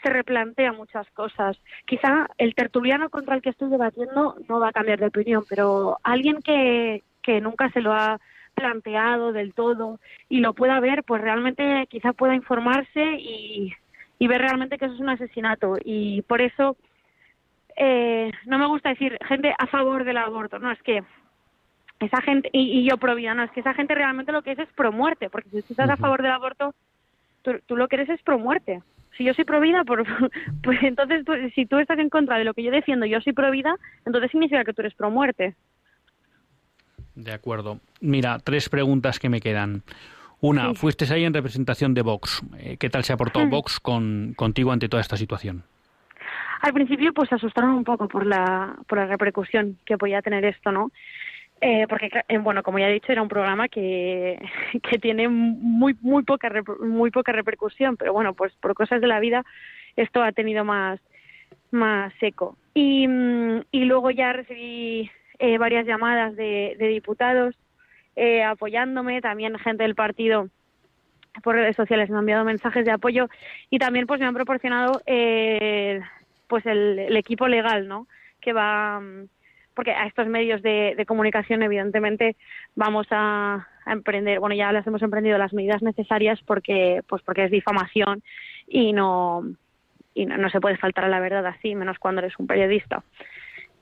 [0.03, 1.59] se replantea muchas cosas.
[1.87, 5.99] Quizá el tertuliano contra el que estoy debatiendo no va a cambiar de opinión, pero
[6.03, 8.19] alguien que, que nunca se lo ha
[8.55, 13.73] planteado del todo y lo pueda ver, pues realmente quizá pueda informarse y,
[14.19, 15.77] y ver realmente que eso es un asesinato.
[15.85, 16.77] Y por eso
[17.77, 21.03] eh, no me gusta decir gente a favor del aborto, no, es que
[22.01, 24.59] esa gente, y, yo pro vida, no, es que esa gente realmente lo que es
[24.59, 26.75] es pro muerte, porque si tú estás a favor del aborto,
[27.43, 28.83] tú, lo que eres es pro muerte.
[29.17, 30.05] Si yo soy pro vida, por,
[30.63, 31.25] pues entonces
[31.55, 33.75] si tú estás en contra de lo que yo defiendo, yo soy pro vida,
[34.07, 35.55] entonces significa que tú eres pro muerte.
[37.15, 37.81] De acuerdo.
[38.01, 39.83] Mira, tres preguntas que me quedan.
[40.41, 42.43] Una, fuiste ahí en representación de Vox.
[42.59, 43.51] Eh, ¿Qué tal se aportó hmm.
[43.51, 45.65] Vox con, contigo ante toda esta situación?
[46.63, 50.45] Al principio, pues se asustaron un poco por la, por la repercusión que podía tener
[50.45, 50.91] esto, ¿no?
[51.63, 54.39] Eh, porque, eh, bueno, como ya he dicho, era un programa que,
[54.83, 59.21] que tiene muy, muy, poca, muy poca repercusión, pero bueno, pues por cosas de la
[59.21, 59.45] vida
[59.97, 61.01] esto ha tenido más,
[61.71, 62.57] más seco.
[62.75, 67.55] Y, mm, y luego ya recibí eh, varias llamadas de, de diputados
[68.17, 70.49] eh, apoyándome, también gente del partido
[71.43, 73.29] por redes sociales me han enviado mensajes de apoyo
[73.71, 76.01] y también pues me han proporcionado eh,
[76.49, 78.07] pues el, el, equipo legal, ¿no?
[78.41, 79.29] Que va mm,
[79.75, 82.37] porque a estos medios de, comunicación evidentemente
[82.75, 87.51] vamos a, emprender, bueno ya las hemos emprendido las medidas necesarias porque pues porque es
[87.51, 88.23] difamación
[88.69, 89.43] y no
[90.15, 93.03] y no, se puede faltar a la verdad así, menos cuando eres un periodista.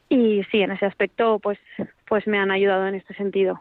[0.09, 1.59] Y sí, en ese aspecto pues
[2.07, 3.61] pues me han ayudado en este sentido.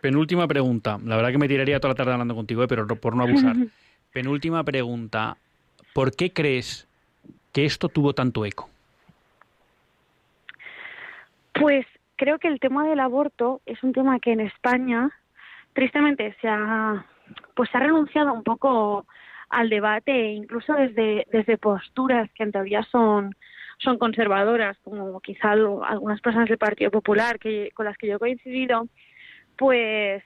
[0.00, 0.98] Penúltima pregunta.
[1.04, 2.68] La verdad que me tiraría toda la tarde hablando contigo, ¿eh?
[2.68, 3.56] pero por no abusar.
[4.12, 5.36] Penúltima pregunta.
[5.92, 6.86] ¿Por qué crees
[7.52, 8.68] que esto tuvo tanto eco?
[11.54, 11.86] Pues
[12.16, 15.10] creo que el tema del aborto es un tema que en España,
[15.72, 17.06] tristemente, se ha,
[17.54, 19.06] pues ha renunciado un poco
[19.50, 23.34] al debate, incluso desde, desde posturas que en teoría son,
[23.78, 28.18] son conservadoras, como quizá algunas personas del Partido Popular que, con las que yo he
[28.18, 28.88] coincidido,
[29.56, 30.24] pues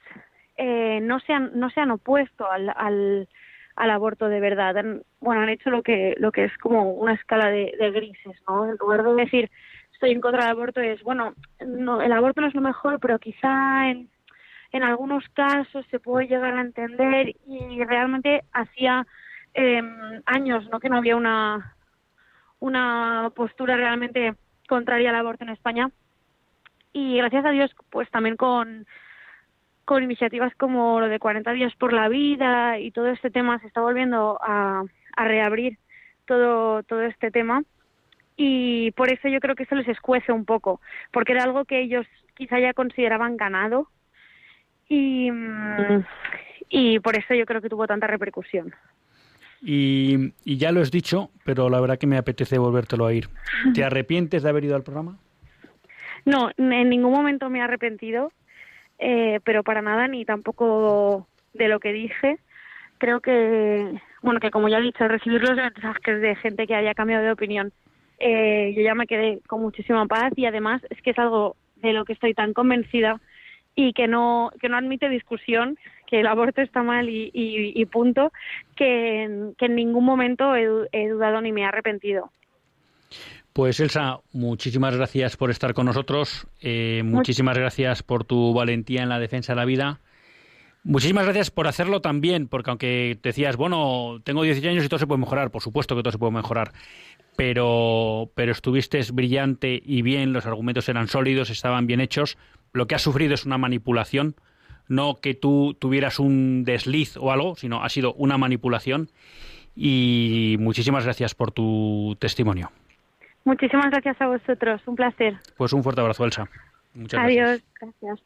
[0.57, 3.29] eh, no, se han, no se han opuesto al, al,
[3.77, 4.75] al aborto de verdad.
[5.21, 8.69] bueno, han hecho lo que, lo que es como una escala de, de grises, ¿no?
[8.69, 9.51] En lugar de decir
[9.99, 11.35] estoy en contra del aborto es, bueno,
[11.67, 14.09] no, el aborto no es lo mejor, pero quizá en,
[14.71, 19.05] en algunos casos se puede llegar a entender y realmente hacía
[19.55, 20.79] em, años ¿no?
[20.79, 21.75] que no había una,
[22.61, 24.35] una postura realmente
[24.69, 25.91] contraria al aborto en España
[26.93, 28.87] y gracias a Dios pues también con
[29.85, 33.67] con iniciativas como lo de 40 días por la vida y todo este tema se
[33.67, 34.85] está volviendo a,
[35.17, 35.79] a reabrir
[36.27, 37.65] todo todo este tema
[38.40, 41.81] y por eso yo creo que eso les escuece un poco, porque era algo que
[41.81, 43.88] ellos quizá ya consideraban ganado
[44.88, 46.05] y, mm,
[46.68, 48.72] y por eso yo creo que tuvo tanta repercusión.
[49.61, 53.29] Y, y, ya lo has dicho, pero la verdad que me apetece volvértelo a ir.
[53.74, 55.18] ¿Te arrepientes de haber ido al programa?
[56.24, 58.31] No, en ningún momento me he arrepentido,
[59.01, 62.38] eh, pero para nada, ni tampoco de lo que dije.
[62.98, 66.94] Creo que, bueno, que como ya he dicho, recibir los mensajes de gente que haya
[66.94, 67.72] cambiado de opinión
[68.19, 71.93] eh, yo ya me quedé con muchísima paz y además es que es algo de
[71.93, 73.21] lo que estoy tan convencida
[73.75, 75.79] y que no, que no admite discusión,
[76.09, 78.33] que el aborto está mal y, y, punto,
[78.75, 82.33] que, en ningún momento he, dudado ni me he arrepentido.
[83.53, 89.09] Pues Elsa, muchísimas gracias por estar con nosotros, eh, muchísimas gracias por tu valentía en
[89.09, 90.01] la defensa de la vida.
[90.83, 95.07] Muchísimas gracias por hacerlo también, porque aunque decías, bueno, tengo 18 años y todo se
[95.07, 96.73] puede mejorar, por supuesto que todo se puede mejorar,
[97.39, 102.36] pero, pero estuviste brillante y bien, los argumentos eran sólidos, estaban bien hechos.
[102.72, 104.34] Lo que has sufrido es una manipulación,
[104.89, 109.09] no que tú tuvieras un desliz o algo, sino ha sido una manipulación.
[109.76, 112.72] Y muchísimas gracias por tu testimonio.
[113.45, 115.36] Muchísimas gracias a vosotros, un placer.
[115.57, 116.49] Pues un fuerte abrazo, Elsa.
[116.93, 118.20] Muchas Adiós, gracias.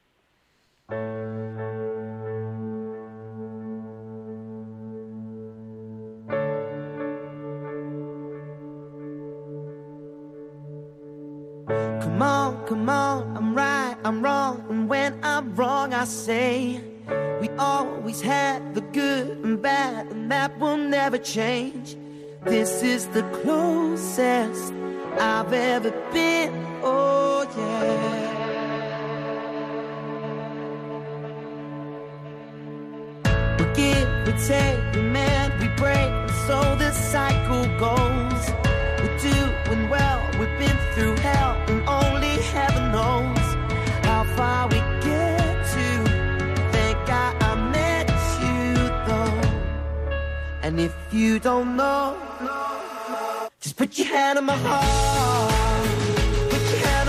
[12.02, 14.64] Come on, come on, I'm right, I'm wrong.
[14.68, 16.80] And when I'm wrong, I say
[17.40, 21.96] we always had the good and bad, and that will never change.
[22.44, 24.72] This is the closest
[25.18, 26.52] I've ever been.
[26.82, 28.32] Oh, yeah.
[33.58, 38.42] We give, we take, we mend, we break, and so this cycle goes.
[39.00, 41.51] We're doing well, we've been through hell
[50.72, 52.16] And if you don't know,
[53.60, 55.84] just put your hand on my heart.
[56.48, 57.01] Put your hand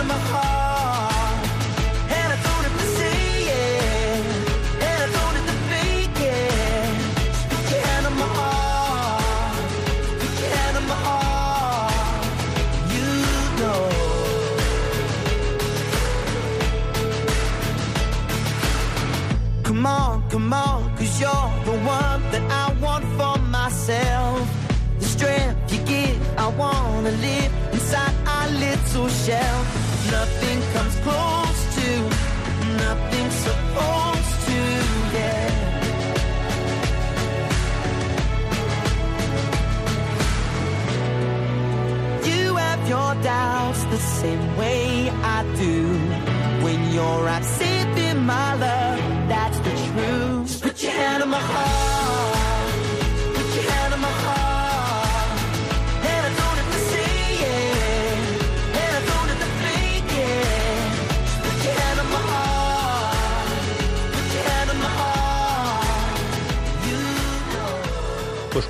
[27.03, 29.57] wanna live inside our little shell.
[30.11, 31.89] Nothing comes close to,
[32.85, 34.59] nothing supposed to,
[35.15, 35.49] yeah.
[42.29, 44.82] You have your doubts the same way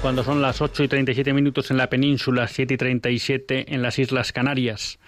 [0.03, 3.97] cuando son las 8 y 37 minutos en la península, 7 y 37 en las
[3.99, 4.99] Islas Canarias.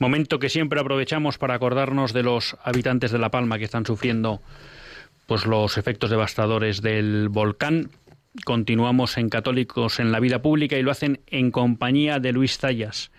[0.00, 4.42] Momento que siempre aprovechamos para acordarnos de los habitantes de La Palma que están sufriendo
[5.28, 7.90] pues los efectos devastadores del volcán.
[8.44, 13.12] Continuamos en Católicos en la vida pública y lo hacen en compañía de Luis Zayas.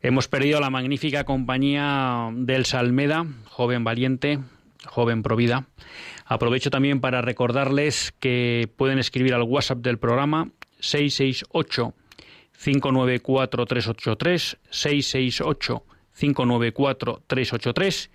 [0.00, 4.38] Hemos perdido la magnífica compañía del Salmeda, joven valiente,
[4.86, 5.66] joven provida.
[6.32, 11.92] Aprovecho también para recordarles que pueden escribir al WhatsApp del programa 668
[12.56, 15.84] 594 383 668
[16.18, 18.10] 594 383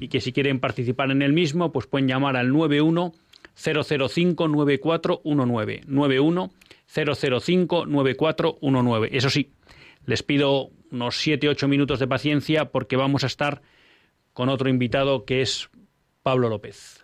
[0.00, 3.14] y que si quieren participar en el mismo, pues pueden llamar al 91
[3.54, 6.50] 005 9419 91
[6.86, 9.16] 005 9419.
[9.16, 9.50] Eso sí,
[10.04, 13.62] les pido unos 7-8 minutos de paciencia porque vamos a estar
[14.34, 15.70] con otro invitado que es
[16.22, 17.01] Pablo López.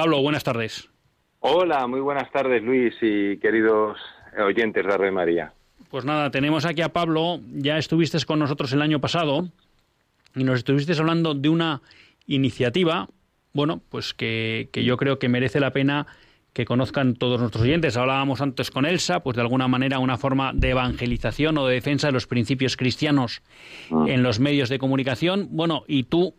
[0.00, 0.88] Pablo, buenas tardes.
[1.40, 3.98] Hola, muy buenas tardes Luis y queridos
[4.42, 5.52] oyentes de Red María.
[5.90, 9.50] Pues nada, tenemos aquí a Pablo, ya estuviste con nosotros el año pasado
[10.34, 11.82] y nos estuviste hablando de una
[12.26, 13.10] iniciativa,
[13.52, 16.06] bueno, pues que, que yo creo que merece la pena
[16.54, 17.98] que conozcan todos nuestros oyentes.
[17.98, 22.06] Hablábamos antes con Elsa, pues de alguna manera una forma de evangelización o de defensa
[22.06, 23.42] de los principios cristianos
[23.90, 25.48] en los medios de comunicación.
[25.50, 26.34] Bueno, y tú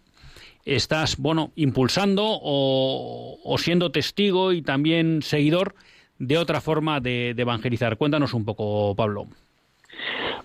[0.66, 5.76] estás, bueno, impulsando o, o siendo testigo y también seguidor
[6.22, 7.98] de otra forma de, evangelizar.
[7.98, 9.26] Cuéntanos un poco, Pablo.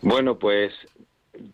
[0.01, 0.73] Bueno, pues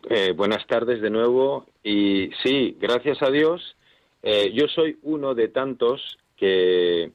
[0.09, 3.77] eh, buenas tardes de nuevo y sí, gracias a Dios,
[4.23, 7.11] eh, yo soy uno de tantos que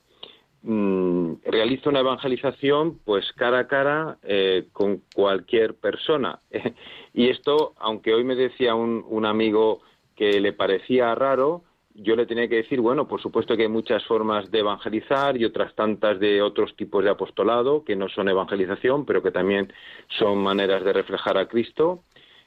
[0.64, 6.42] mm, realiza una evangelización pues cara a cara eh, con cualquier persona.
[7.14, 9.82] y esto, aunque hoy me decía un amigo
[10.18, 11.64] que le parecía raro,
[11.94, 15.46] yo le tenía que decir, bueno, por supuesto que hay muchas formas de evangelizar y
[15.46, 19.72] otras tantas de otros tipos de apostolado que no son evangelización, pero que también
[20.20, 22.04] son maneras de reflejar a Cristo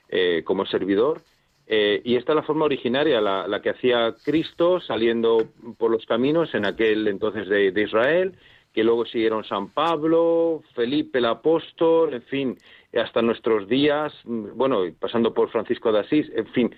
[0.09, 1.23] eh, como servidor.
[1.67, 5.39] Eh, y esta es la forma originaria, la, que hacía Cristo saliendo
[5.79, 8.35] por los caminos en aquel entonces de Israel,
[8.73, 12.59] que luego siguieron San Pablo, Felipe el apóstol, en fin,
[12.95, 16.75] hasta nuestros días, bueno, pasando por Francisco de Asís, en fin,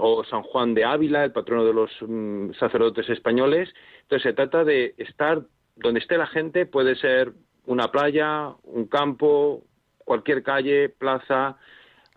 [0.00, 1.90] o San Juan de Ávila, el patrono de los
[2.58, 3.72] sacerdotes españoles.
[4.02, 5.42] Entonces se trata de estar
[5.76, 7.32] donde esté la gente, puede ser
[7.66, 9.62] una playa, un campo,
[9.98, 11.58] cualquier calle, plaza,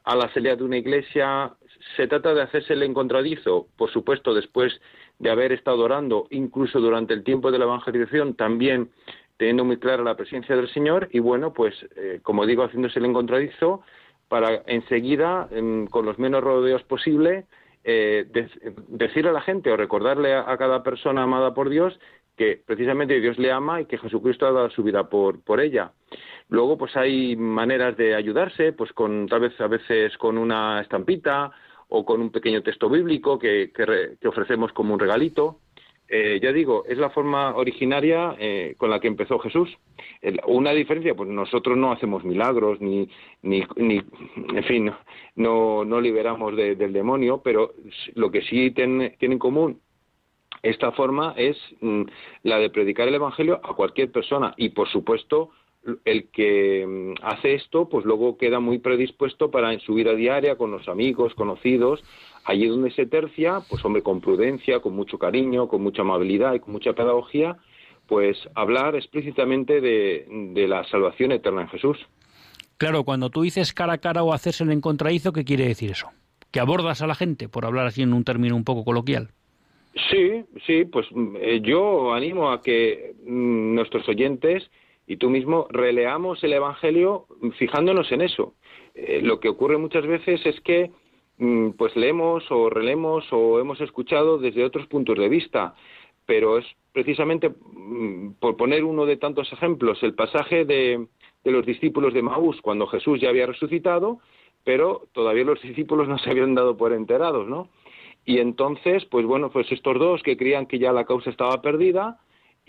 [0.04, 1.54] a la salida de una iglesia.
[1.98, 4.80] Se trata de hacerse el encontradizo, por supuesto, después
[5.20, 8.90] de haber estado orando, incluso durante el tiempo de la evangelización, también
[9.38, 13.06] teniendo muy clara la presencia del Señor y bueno, pues eh, como digo, haciéndose el
[13.06, 13.82] encontradizo
[14.28, 17.46] para enseguida, en, con los menos rodeos posible,
[17.84, 18.50] eh, de,
[18.90, 22.00] decirle a la gente o recordarle a, a, cada persona amada por Dios
[22.38, 25.92] que precisamente Dios le ama y que Jesucristo ha dado su vida por, por ella.
[26.48, 31.52] Luego, pues hay maneras de ayudarse, pues con tal vez a veces con una estampita
[31.90, 35.60] o con un pequeño texto bíblico que, que, re, que ofrecemos como un regalito
[36.12, 39.70] eh, ya digo, es la forma originaria eh, con la que empezó Jesús.
[40.48, 43.08] Una diferencia, pues nosotros no hacemos milagros, ni,
[43.44, 44.02] ni, ni
[44.56, 44.92] en fin,
[45.36, 47.74] no, no liberamos de, del demonio, pero
[48.16, 49.80] lo que sí tiene, tiene en común
[50.64, 52.04] esta forma es mm,
[52.44, 55.52] la de predicar el Evangelio a cualquier persona y, por supuesto,
[56.06, 60.56] el que mm, hace esto, pues luego queda muy predispuesto para en su vida diaria
[60.56, 62.04] con los amigos, conocidos,
[62.44, 66.60] allí donde se tercia, pues hombre, con prudencia, con mucho cariño, con mucha amabilidad y
[66.60, 67.58] con mucha pedagogía,
[68.08, 71.98] pues hablar explícitamente de, de la salvación eterna en Jesús.
[72.78, 76.10] Claro, cuando tú dices cara a cara o haces el encontradizo, ¿qué quiere decir eso?
[76.52, 79.30] ¿Que abordas a la gente, por hablar así en un término un poco coloquial?
[80.10, 81.08] Sí, sí, pues
[81.42, 84.70] eh, yo animo a que mm, nuestros oyentes
[85.10, 87.26] y tú mismo releamos el Evangelio
[87.58, 88.54] fijándonos en eso.
[88.94, 90.92] Eh, lo que ocurre muchas veces es que
[91.40, 95.74] mm, pues leemos o relemos o hemos escuchado desde otros puntos de vista.
[96.28, 101.08] Pero es precisamente, mm, por poner uno de tantos ejemplos, el pasaje de,
[101.44, 104.20] de los discípulos de Maús cuando Jesús ya había resucitado,
[104.64, 107.70] pero todavía los discípulos no se habían dado por enterados, ¿no?
[108.26, 112.20] Y entonces, pues bueno, pues estos dos que creían que ya la causa estaba perdida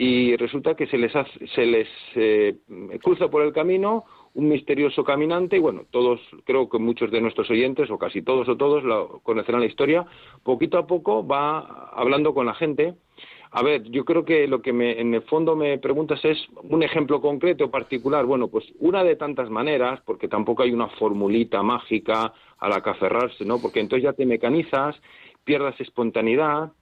[0.03, 1.13] y resulta que se les,
[1.55, 2.57] se les eh,
[3.03, 7.51] cruza por el camino un misterioso caminante y bueno, todos, creo que muchos de nuestros
[7.51, 8.83] oyentes, o casi todos o todos,
[9.23, 10.07] conocerán la historia,
[10.43, 12.95] poquito a poco va hablando con la gente.
[13.51, 16.83] A ver, yo creo que lo que me, en el fondo me preguntas es un
[16.83, 18.25] ejemplo concreto, particular.
[18.25, 22.89] Bueno, pues una de tantas maneras, porque tampoco hay una formulita mágica a la que
[22.89, 23.61] aferrarse, ¿no?
[23.61, 24.97] Porque entonces ya te mecanizas,
[25.45, 26.73] pierdas espontaneidad,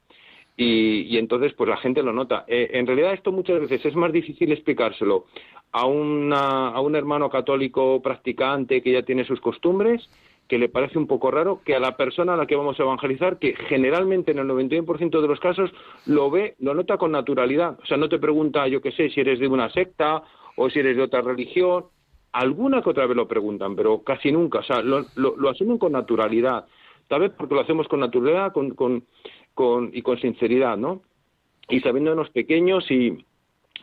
[0.61, 2.45] y, entonces pues la gente lo nota.
[2.49, 5.27] Eh, en realidad esto muchas veces es más difícil explicárselo
[5.73, 10.11] a, a un hermano católico practicante que ya tiene sus costumbres,
[10.49, 12.83] que le parece un poco raro, que a la persona a la que vamos a
[12.83, 15.71] evangelizar, que generalmente en el 91% de los casos
[16.07, 17.79] lo ve, lo nota con naturalidad.
[17.81, 20.25] O sea, no te pregunta, yo qué sé, si eres de una secta
[20.57, 21.85] o si eres de otra religión.
[22.33, 24.59] Alguna que otra vez lo preguntan, pero casi nunca.
[24.59, 26.67] O sea, lo, lo, asumen con naturalidad.
[27.07, 29.05] Tal vez porque lo hacemos con naturalidad con, con,
[29.59, 31.03] con, y con sinceridad, ¿no?
[31.69, 33.25] Y sabiéndonos pequeños y,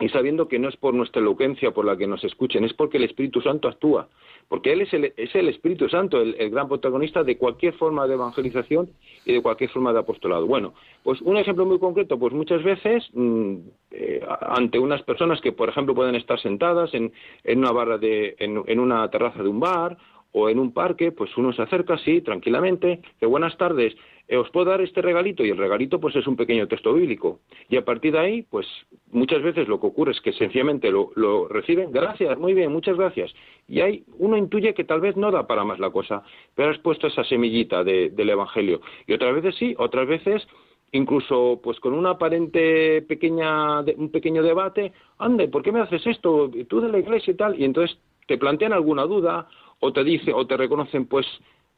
[0.00, 2.96] y sabiendo que no es por nuestra elocuencia por la que nos escuchen, es porque
[2.96, 4.08] el Espíritu Santo actúa,
[4.48, 8.14] porque Él es el, es el Espíritu Santo, el, gran protagonista de cualquier forma de
[8.14, 8.88] evangelización
[9.26, 10.46] y de cualquier forma de apostolado.
[10.46, 10.72] Bueno,
[11.02, 13.56] pues un ejemplo muy concreto, pues muchas veces mm,
[13.90, 17.12] eh, ante unas personas que, por ejemplo, pueden estar sentadas en,
[17.44, 19.98] en una barra de, en, en una terraza de un bar
[20.32, 23.94] o en un parque, pues uno se acerca así, tranquilamente, de buenas tardes,
[24.34, 27.40] os puedo dar este regalito y el regalito pues es un pequeño texto bíblico.
[27.68, 28.66] Y a partir de ahí, pues
[29.12, 33.32] muchas veces lo que ocurre es que sencillamente lo, reciben, gracias, muy bien, muchas gracias.
[33.68, 36.24] Y ahí uno intuye que tal vez no da para más la cosa,
[36.54, 38.80] pero has puesto esa semillita del Evangelio.
[39.06, 40.46] Y otras veces sí, otras veces
[40.92, 46.50] incluso pues con una aparente pequeña un pequeño debate, ande, ¿por qué me haces esto?
[46.68, 49.48] Tú de la iglesia y tal, y entonces te plantean alguna duda
[49.80, 51.26] o te dice o te reconocen pues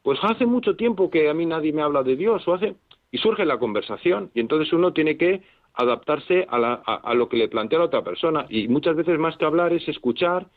[0.09, 2.73] pues hace mucho tiempo que a mí nadie me habla de Dios o hace
[3.11, 5.43] y surge la conversación y entonces uno tiene que
[5.75, 9.45] adaptarse a, a, lo que le plantea la otra persona y muchas veces más que
[9.45, 10.47] hablar es escuchar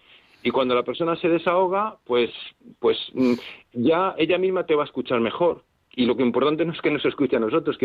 [0.42, 2.30] y cuando la persona se desahoga pues
[2.78, 3.34] pues mm,
[3.74, 5.64] ya ella misma te va a escuchar mejor.
[5.94, 7.76] Y lo que importante no es que nos escuche a nosotros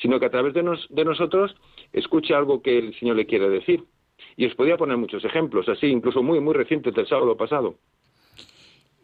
[0.00, 1.56] sino que a través de, de nosotros
[1.92, 3.82] escuche algo que el Señor le quiere decir.
[4.36, 7.74] Y os podría poner muchos ejemplos así incluso muy muy recientes del sábado pasado.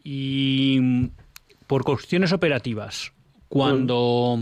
[0.05, 0.79] Y
[1.67, 3.13] por cuestiones operativas,
[3.49, 4.39] cuando,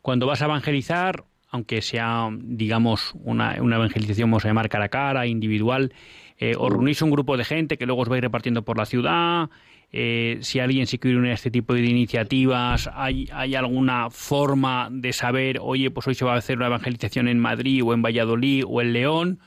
[0.00, 4.88] cuando vas a evangelizar, aunque sea, digamos, una, una evangelización, vamos a llamar cara a
[4.88, 5.92] cara, individual,
[6.38, 9.50] eh, os reunís un grupo de gente que luego os vais repartiendo por la ciudad.
[9.92, 14.88] Eh, si alguien se quiere unir a este tipo de iniciativas, ¿hay, ¿hay alguna forma
[14.90, 18.02] de saber, oye, pues hoy se va a hacer una evangelización en Madrid o en
[18.02, 19.40] Valladolid o en León?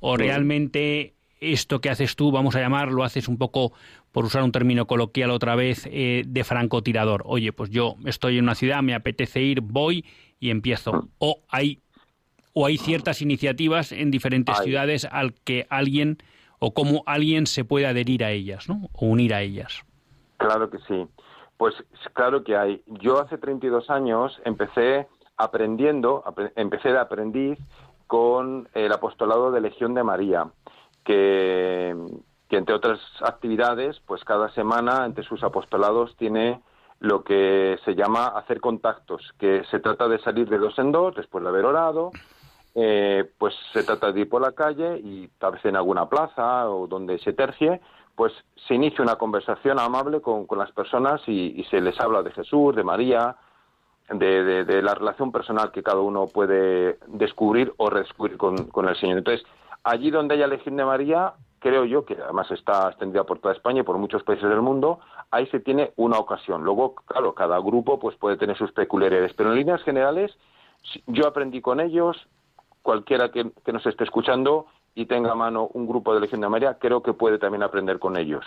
[0.00, 3.72] ¿O realmente esto que haces tú, vamos a llamar, lo haces un poco,
[4.12, 7.22] por usar un término coloquial otra vez, eh, de francotirador.
[7.26, 10.04] Oye, pues yo estoy en una ciudad, me apetece ir, voy
[10.38, 11.08] y empiezo.
[11.18, 11.80] O hay,
[12.52, 16.18] o hay ciertas iniciativas en diferentes ciudades al que alguien
[16.58, 18.88] o cómo alguien se puede adherir a ellas, ¿no?
[18.92, 19.82] O unir a ellas.
[20.36, 21.06] Claro que sí.
[21.56, 21.74] Pues
[22.12, 22.82] claro que hay.
[22.86, 26.22] Yo hace 32 años empecé aprendiendo,
[26.54, 27.58] empecé de aprendiz
[28.06, 30.46] con el apostolado de Legión de María
[31.04, 31.94] que,
[32.50, 36.60] entre otras actividades, pues cada semana entre sus apostolados tiene
[37.00, 41.16] lo que se llama hacer contactos, que se trata de salir de dos en dos
[41.16, 42.10] después de haber orado,
[42.74, 46.70] eh, pues se trata de ir por la calle y tal vez en alguna plaza
[46.70, 47.80] o donde se tercie,
[48.14, 48.32] pues
[48.68, 52.84] se inicia una conversación amable con, las personas y, se les habla de Jesús, de
[52.84, 53.36] María,
[54.10, 58.96] de, de, la relación personal que cada uno puede descubrir o redescubrir con, con el
[58.96, 59.18] Señor.
[59.18, 59.46] Entonces,
[59.84, 63.80] allí donde haya Legión de María, creo yo, que además está extendida por toda España
[63.80, 66.64] y por muchos países del mundo, ahí se tiene una ocasión.
[66.64, 70.36] Luego, claro, cada grupo pues puede tener sus peculiaridades, pero en líneas generales
[71.06, 72.16] yo aprendí con ellos,
[72.82, 76.48] cualquiera que, que nos esté escuchando y tenga a mano un grupo de Legión de
[76.48, 78.44] María, creo que puede también aprender con ellos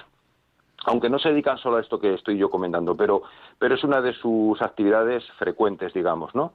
[0.86, 3.24] aunque no se dedican solo a esto que estoy yo comentando, pero,
[3.58, 6.54] pero es una de sus actividades frecuentes, digamos, ¿no?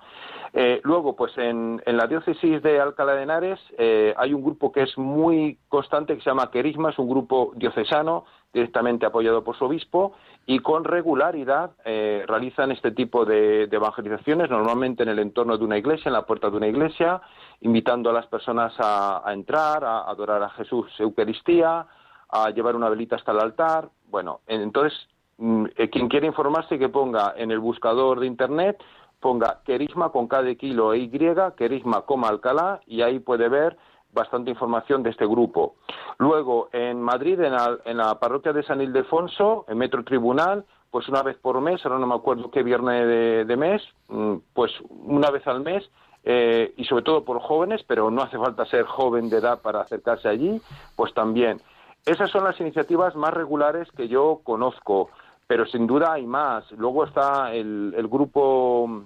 [0.52, 4.82] Eh, luego, pues en, la diócesis de Alcalá de Henares eh, hay un grupo que
[4.82, 9.64] es muy constante que se llama Querisma, es un grupo diocesano directamente apoyado por su
[9.64, 10.12] obispo
[10.44, 15.78] y con regularidad eh, realizan este tipo de, evangelizaciones, normalmente en el entorno de una
[15.78, 17.20] iglesia, en la puerta de una iglesia,
[17.60, 21.86] invitando a las personas a, a entrar, a adorar a Jesús Eucaristía,
[22.30, 23.88] a llevar una velita hasta el altar.
[24.10, 24.98] Bueno, entonces
[25.38, 28.82] mm, eh, quien quiere informarse que ponga en el buscador de internet,
[29.20, 31.10] ponga querisma con K de kilo e Y,
[31.56, 33.76] querisma coma Alcalá, y ahí puede ver
[34.12, 35.76] bastante información de este grupo.
[36.18, 41.08] Luego, en Madrid, en la, en la parroquia de San Ildefonso, en Metro Tribunal, pues
[41.08, 44.72] una vez por mes, ahora no me acuerdo qué viernes de, de mes, mm, pues
[44.88, 45.88] una vez al mes,
[46.24, 49.80] eh, y sobre todo por jóvenes, pero no hace falta ser joven de edad para
[49.80, 50.60] acercarse allí,
[50.96, 51.60] pues también.
[52.06, 55.10] Esas son las iniciativas más regulares que yo conozco,
[55.46, 56.70] pero sin duda hay más.
[56.72, 59.04] Luego está el, el grupo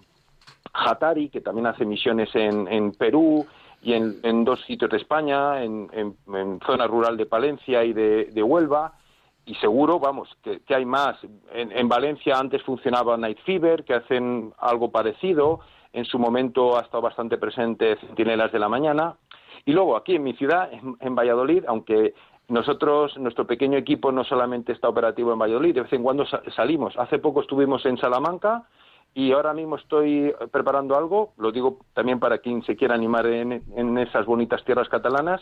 [0.73, 3.47] Hatari, que también hace misiones en, en Perú
[3.83, 8.95] y en, dos sitios de España, en, en, zona rural de Palencia y de, Huelva.
[9.47, 11.19] Y seguro, vamos, que, que hay más.
[11.53, 15.61] En, Valencia antes funcionaba Night Fever, que hacen algo parecido.
[15.93, 19.17] En su momento ha estado bastante presente Centinelas de la Mañana.
[19.67, 22.15] Y luego aquí en mi ciudad, en Valladolid, aunque
[22.49, 26.95] nosotros, nuestro pequeño equipo no solamente está operativo en Valladolid, de vez en cuando salimos.
[26.99, 28.65] Hace poco estuvimos en Salamanca
[29.15, 33.99] y ahora mismo estoy preparando algo, lo digo también para quien se quiera animar en,
[33.99, 35.41] esas bonitas tierras catalanas.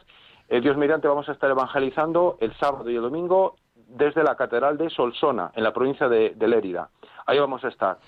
[0.49, 4.79] Eh, Dios mediante vamos a estar evangelizando el sábado y el domingo desde la Catedral
[4.79, 6.89] de Solsona, en la provincia de, de Lérida.
[7.27, 7.99] Ahí vamos a estar.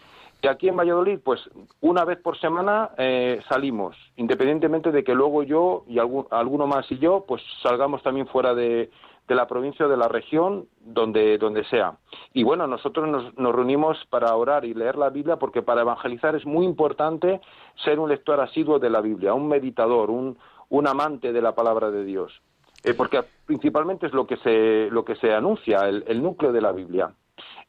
[0.45, 1.41] Y aquí en Valladolid, pues
[1.81, 6.85] una vez por semana eh, salimos, independientemente de que luego yo y algún, alguno más
[6.93, 8.91] y yo, pues salgamos también fuera de,
[9.27, 11.97] la provincia o de la región, donde, donde sea.
[12.35, 16.37] Y bueno, nosotros nos, nos, reunimos para orar y leer la Biblia porque para evangelizar
[16.37, 17.41] es muy importante
[17.83, 20.37] ser un lector asiduo de la Biblia, un meditador, un,
[20.69, 22.43] un amante de la palabra de Dios.
[22.83, 26.73] Eh, porque principalmente es lo que se, lo que se anuncia, el núcleo de la
[26.73, 27.15] Biblia.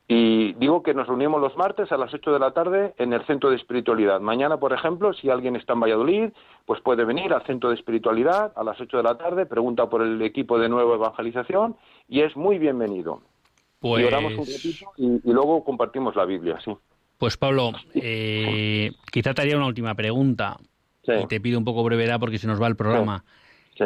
[0.07, 3.25] Y digo que nos reunimos los martes a las 8 de la tarde en el
[3.25, 4.21] Centro de Espiritualidad.
[4.21, 6.29] Mañana, por ejemplo, si alguien está en Valladolid,
[6.65, 10.03] pues puede venir al Centro de Espiritualidad a las 8 de la tarde, pregunta por
[10.03, 11.75] el equipo de Nueva Evangelización
[12.07, 13.21] y es muy bienvenido.
[13.79, 14.03] Pues...
[14.03, 16.71] Y oramos un ratito y, y, luego compartimos la Biblia, sí.
[17.17, 20.57] Pues Pablo, eh, quizá te haría una última pregunta.
[21.03, 21.13] Sí.
[21.23, 23.23] Y te pido un poco brevedad porque se nos va el programa.
[23.75, 23.85] Sí.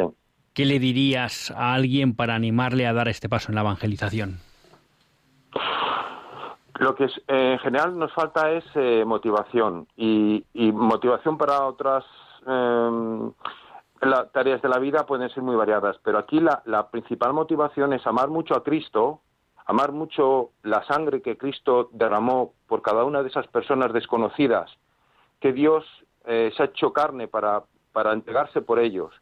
[0.52, 4.40] ¿Qué le dirías a alguien para animarle a dar este paso en la evangelización?
[6.80, 12.06] Lo que es, eh, en general nos falta es eh, motivación y, motivación para otras
[12.46, 13.30] eh,
[14.32, 18.06] tareas de la vida pueden ser muy variadas, pero aquí la, la, principal motivación es
[18.06, 19.20] amar mucho a Cristo,
[19.66, 24.70] amar mucho la sangre que Cristo derramó por cada una de esas personas desconocidas,
[25.38, 25.84] que Dios
[26.24, 27.62] eh, se ha hecho carne para,
[27.92, 29.12] para entregarse por ellos.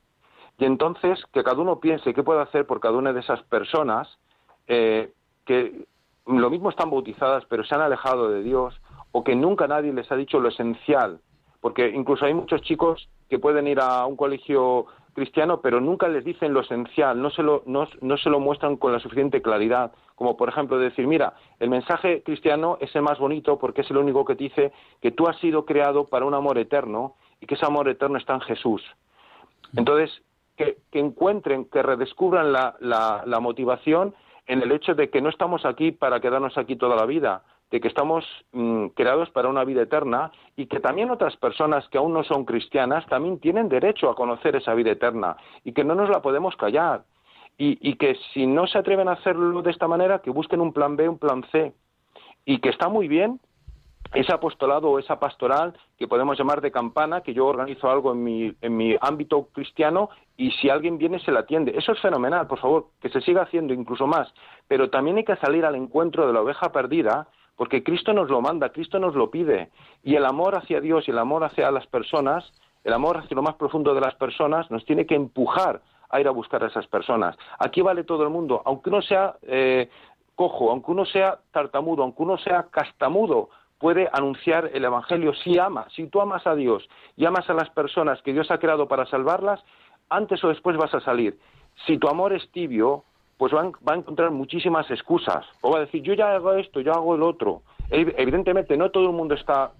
[0.58, 4.06] Y entonces que cada uno piense qué puede hacer por cada una de esas personas
[4.68, 5.12] eh,
[5.44, 5.88] que
[6.28, 8.80] lo mismo están bautizadas, pero se han alejado de Dios,
[9.12, 11.20] o que nunca nadie les ha dicho lo esencial,
[11.60, 16.24] porque incluso hay muchos chicos que pueden ir a un colegio cristiano, pero nunca les
[16.24, 19.92] dicen lo esencial, no se lo, no, no se lo muestran con la suficiente claridad,
[20.14, 23.96] como por ejemplo decir, mira, el mensaje cristiano es el más bonito porque es el
[23.96, 27.54] único que te dice que tú has sido creado para un amor eterno y que
[27.54, 28.82] ese amor eterno está en Jesús.
[29.74, 30.22] Entonces,
[30.56, 34.14] que, que encuentren, que redescubran la, la, la motivación
[34.48, 37.80] en el hecho de que no estamos aquí para quedarnos aquí toda la vida, de
[37.80, 42.14] que estamos mmm, creados para una vida eterna y que también otras personas que aún
[42.14, 46.08] no son cristianas también tienen derecho a conocer esa vida eterna y que no nos
[46.08, 47.04] la podemos callar.
[47.60, 50.94] Y que si no se atreven a hacerlo de esta manera, que busquen un plan
[50.94, 51.72] B, un plan C.
[52.44, 53.40] Y que está muy bien
[54.14, 58.24] ese apostolado o esa pastoral que podemos llamar de campana, que yo organizo algo en
[58.24, 61.74] mi, en mi ámbito cristiano y si alguien viene se la atiende.
[61.76, 64.32] Eso es fenomenal, por favor, que se siga haciendo incluso más.
[64.66, 68.40] Pero también hay que salir al encuentro de la oveja perdida porque Cristo nos lo
[68.40, 69.70] manda, Cristo nos lo pide.
[70.04, 72.52] Y el amor hacia Dios y el amor hacia las personas,
[72.84, 76.28] el amor hacia lo más profundo de las personas, nos tiene que empujar a ir
[76.28, 77.36] a buscar a esas personas.
[77.58, 79.90] Aquí vale todo el mundo, aunque uno sea eh,
[80.36, 85.86] cojo, aunque uno sea tartamudo, aunque uno sea castamudo, puede anunciar el Evangelio si ama.
[85.94, 89.06] Si tú amas a Dios y amas a las personas que Dios ha creado para
[89.06, 89.60] salvarlas,
[90.10, 91.38] antes o después vas a salir.
[91.86, 93.04] Si tu amor es tibio,
[93.36, 95.46] pues va, a encontrar muchísimas excusas.
[95.60, 97.62] O va a decir, yo ya hago esto, yo hago el otro.
[97.90, 99.72] Evidentemente, no todo el mundo está,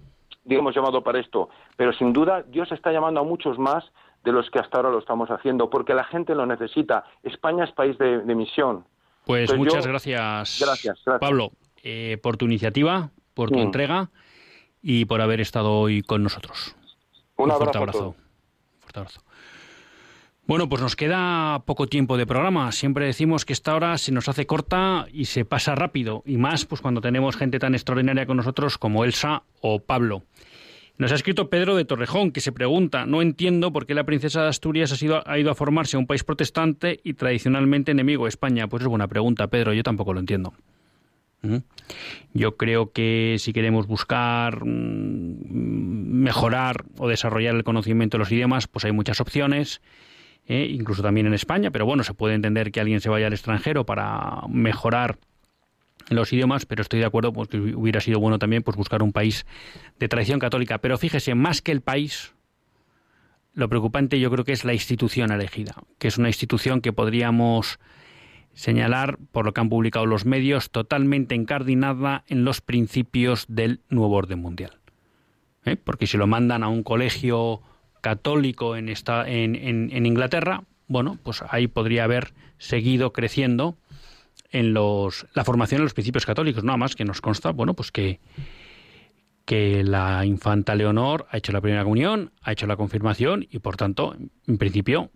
[0.45, 3.83] digamos, llamado para esto, pero sin duda Dios está llamando a muchos más
[4.23, 7.03] de los que hasta ahora lo estamos haciendo, porque la gente lo necesita.
[7.23, 8.85] España es país de, de misión.
[9.25, 11.51] Pues Entonces muchas yo, gracias, gracias, gracias, Pablo,
[11.83, 13.63] eh, por tu iniciativa, por tu mm.
[13.63, 14.09] entrega
[14.81, 16.75] y por haber estado hoy con nosotros.
[17.35, 18.15] Un, Un fuerte abrazo.
[18.79, 19.21] Fuerte abrazo.
[20.49, 22.71] Bueno, pues nos queda poco tiempo de programa.
[22.71, 26.65] Siempre decimos que esta hora se nos hace corta y se pasa rápido, y más
[26.65, 30.23] pues cuando tenemos gente tan extraordinaria con nosotros como Elsa o Pablo.
[30.97, 34.41] Nos ha escrito Pedro de Torrejón, que se pregunta, no entiendo por qué la princesa
[34.41, 38.23] de Asturias ha, sido, ha ido a formarse a un país protestante y tradicionalmente enemigo
[38.23, 38.67] de España.
[38.67, 40.55] Pues es buena pregunta, Pedro, yo tampoco lo entiendo.
[42.33, 48.67] Yo creo que si queremos buscar mm, mejorar o desarrollar el conocimiento de los idiomas,
[48.67, 49.81] pues hay muchas opciones.
[50.47, 50.67] ¿eh?
[50.69, 53.85] incluso también en España, pero bueno, se puede entender que alguien se vaya al extranjero
[53.85, 55.19] para mejorar
[56.09, 59.13] los idiomas, pero estoy de acuerdo pues, que hubiera sido bueno también pues, buscar un
[59.13, 59.45] país
[59.99, 60.79] de tradición católica.
[60.79, 62.33] Pero fíjese, más que el país,
[63.53, 67.79] lo preocupante yo creo que es la institución elegida, que es una institución que podríamos
[68.53, 74.15] señalar, por lo que han publicado los medios, totalmente encardinada en los principios del nuevo
[74.15, 74.79] orden mundial.
[75.65, 75.75] ¿Eh?
[75.75, 77.61] Porque si lo mandan a un colegio
[78.01, 83.77] católico en, esta, en, en, Inglaterra, bueno, pues ahí podría haber seguido creciendo
[84.51, 87.91] en los, la formación de los principios católicos, nada más que nos consta, bueno, pues
[87.91, 88.19] que,
[89.45, 93.77] que la infanta Leonor ha hecho la primera comunión, ha hecho la confirmación y por
[93.77, 94.15] tanto,
[94.47, 95.11] en principio,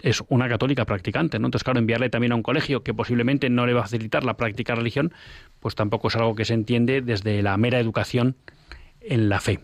[0.00, 1.46] es una católica practicante, ¿no?
[1.46, 4.36] Entonces, claro, enviarle también a un colegio que posiblemente no le va a facilitar la
[4.36, 5.12] práctica religión,
[5.60, 8.36] pues tampoco es algo que se entiende desde la mera educación
[9.00, 9.60] en la fe.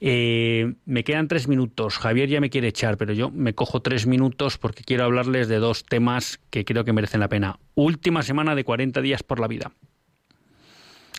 [0.00, 1.98] Eh, me quedan tres minutos.
[1.98, 5.58] Javier ya me quiere echar, pero yo me cojo tres minutos porque quiero hablarles de
[5.58, 7.58] dos temas que creo que merecen la pena.
[7.74, 9.72] Última semana de 40 días por la vida.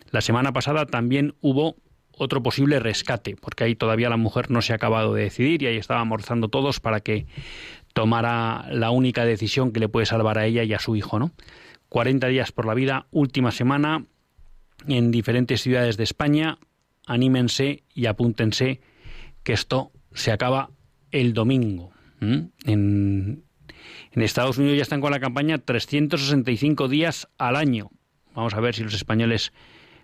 [0.09, 1.76] La semana pasada también hubo
[2.22, 5.67] otro posible rescate, porque ahí todavía la mujer no se ha acabado de decidir y
[5.67, 7.26] ahí estábamos rezando todos para que
[7.93, 11.32] tomara la única decisión que le puede salvar a ella y a su hijo, ¿no?
[11.89, 14.05] 40 días por la vida, última semana
[14.88, 16.59] en diferentes ciudades de España,
[17.07, 18.82] anímense y apúntense
[19.43, 20.69] que esto se acaba
[21.11, 21.91] el domingo.
[22.22, 23.43] En,
[24.11, 27.89] Estados Unidos ya están con la campaña 365 días al año.
[28.36, 29.53] Vamos a ver si los españoles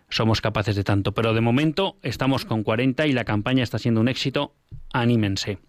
[0.10, 1.14] somos capaces de tanto.
[1.14, 4.54] Pero de momento estamos con 40 y la campaña está siendo un éxito.
[4.94, 5.60] Anímense.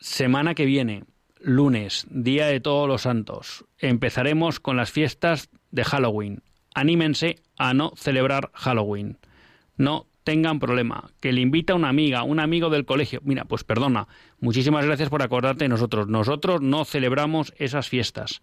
[0.00, 1.04] Semana que viene,
[1.38, 6.42] lunes, Día de Todos los Santos, empezaremos con las fiestas de Halloween
[6.74, 9.18] anímense a no celebrar Halloween.
[9.76, 11.10] No tengan problema.
[11.20, 13.20] Que le invita una amiga, un amigo del colegio.
[13.24, 14.08] Mira, pues perdona,
[14.40, 16.08] muchísimas gracias por acordarte de nosotros.
[16.08, 18.42] Nosotros no celebramos esas fiestas.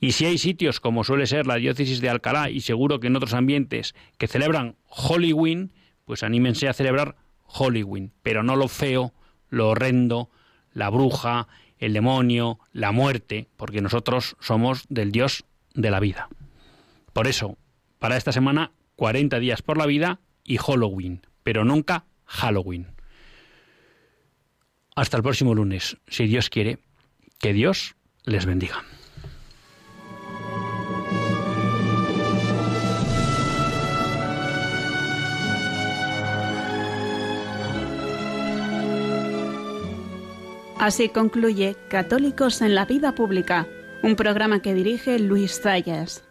[0.00, 3.16] Y si hay sitios, como suele ser la diócesis de Alcalá y seguro que en
[3.16, 5.72] otros ambientes, que celebran Halloween,
[6.04, 7.16] pues anímense a celebrar
[7.48, 8.12] Halloween.
[8.22, 9.12] Pero no lo feo,
[9.48, 10.30] lo horrendo,
[10.72, 11.48] la bruja,
[11.78, 16.28] el demonio, la muerte, porque nosotros somos del Dios de la vida.
[17.12, 17.56] Por eso,
[17.98, 22.86] para esta semana 40 días por la vida y Halloween, pero nunca Halloween.
[24.94, 26.78] Hasta el próximo lunes, si Dios quiere,
[27.38, 28.82] que Dios les bendiga.
[40.78, 43.66] Así concluye Católicos en la Vida Pública,
[44.02, 46.22] un programa que dirige Luis Zayas.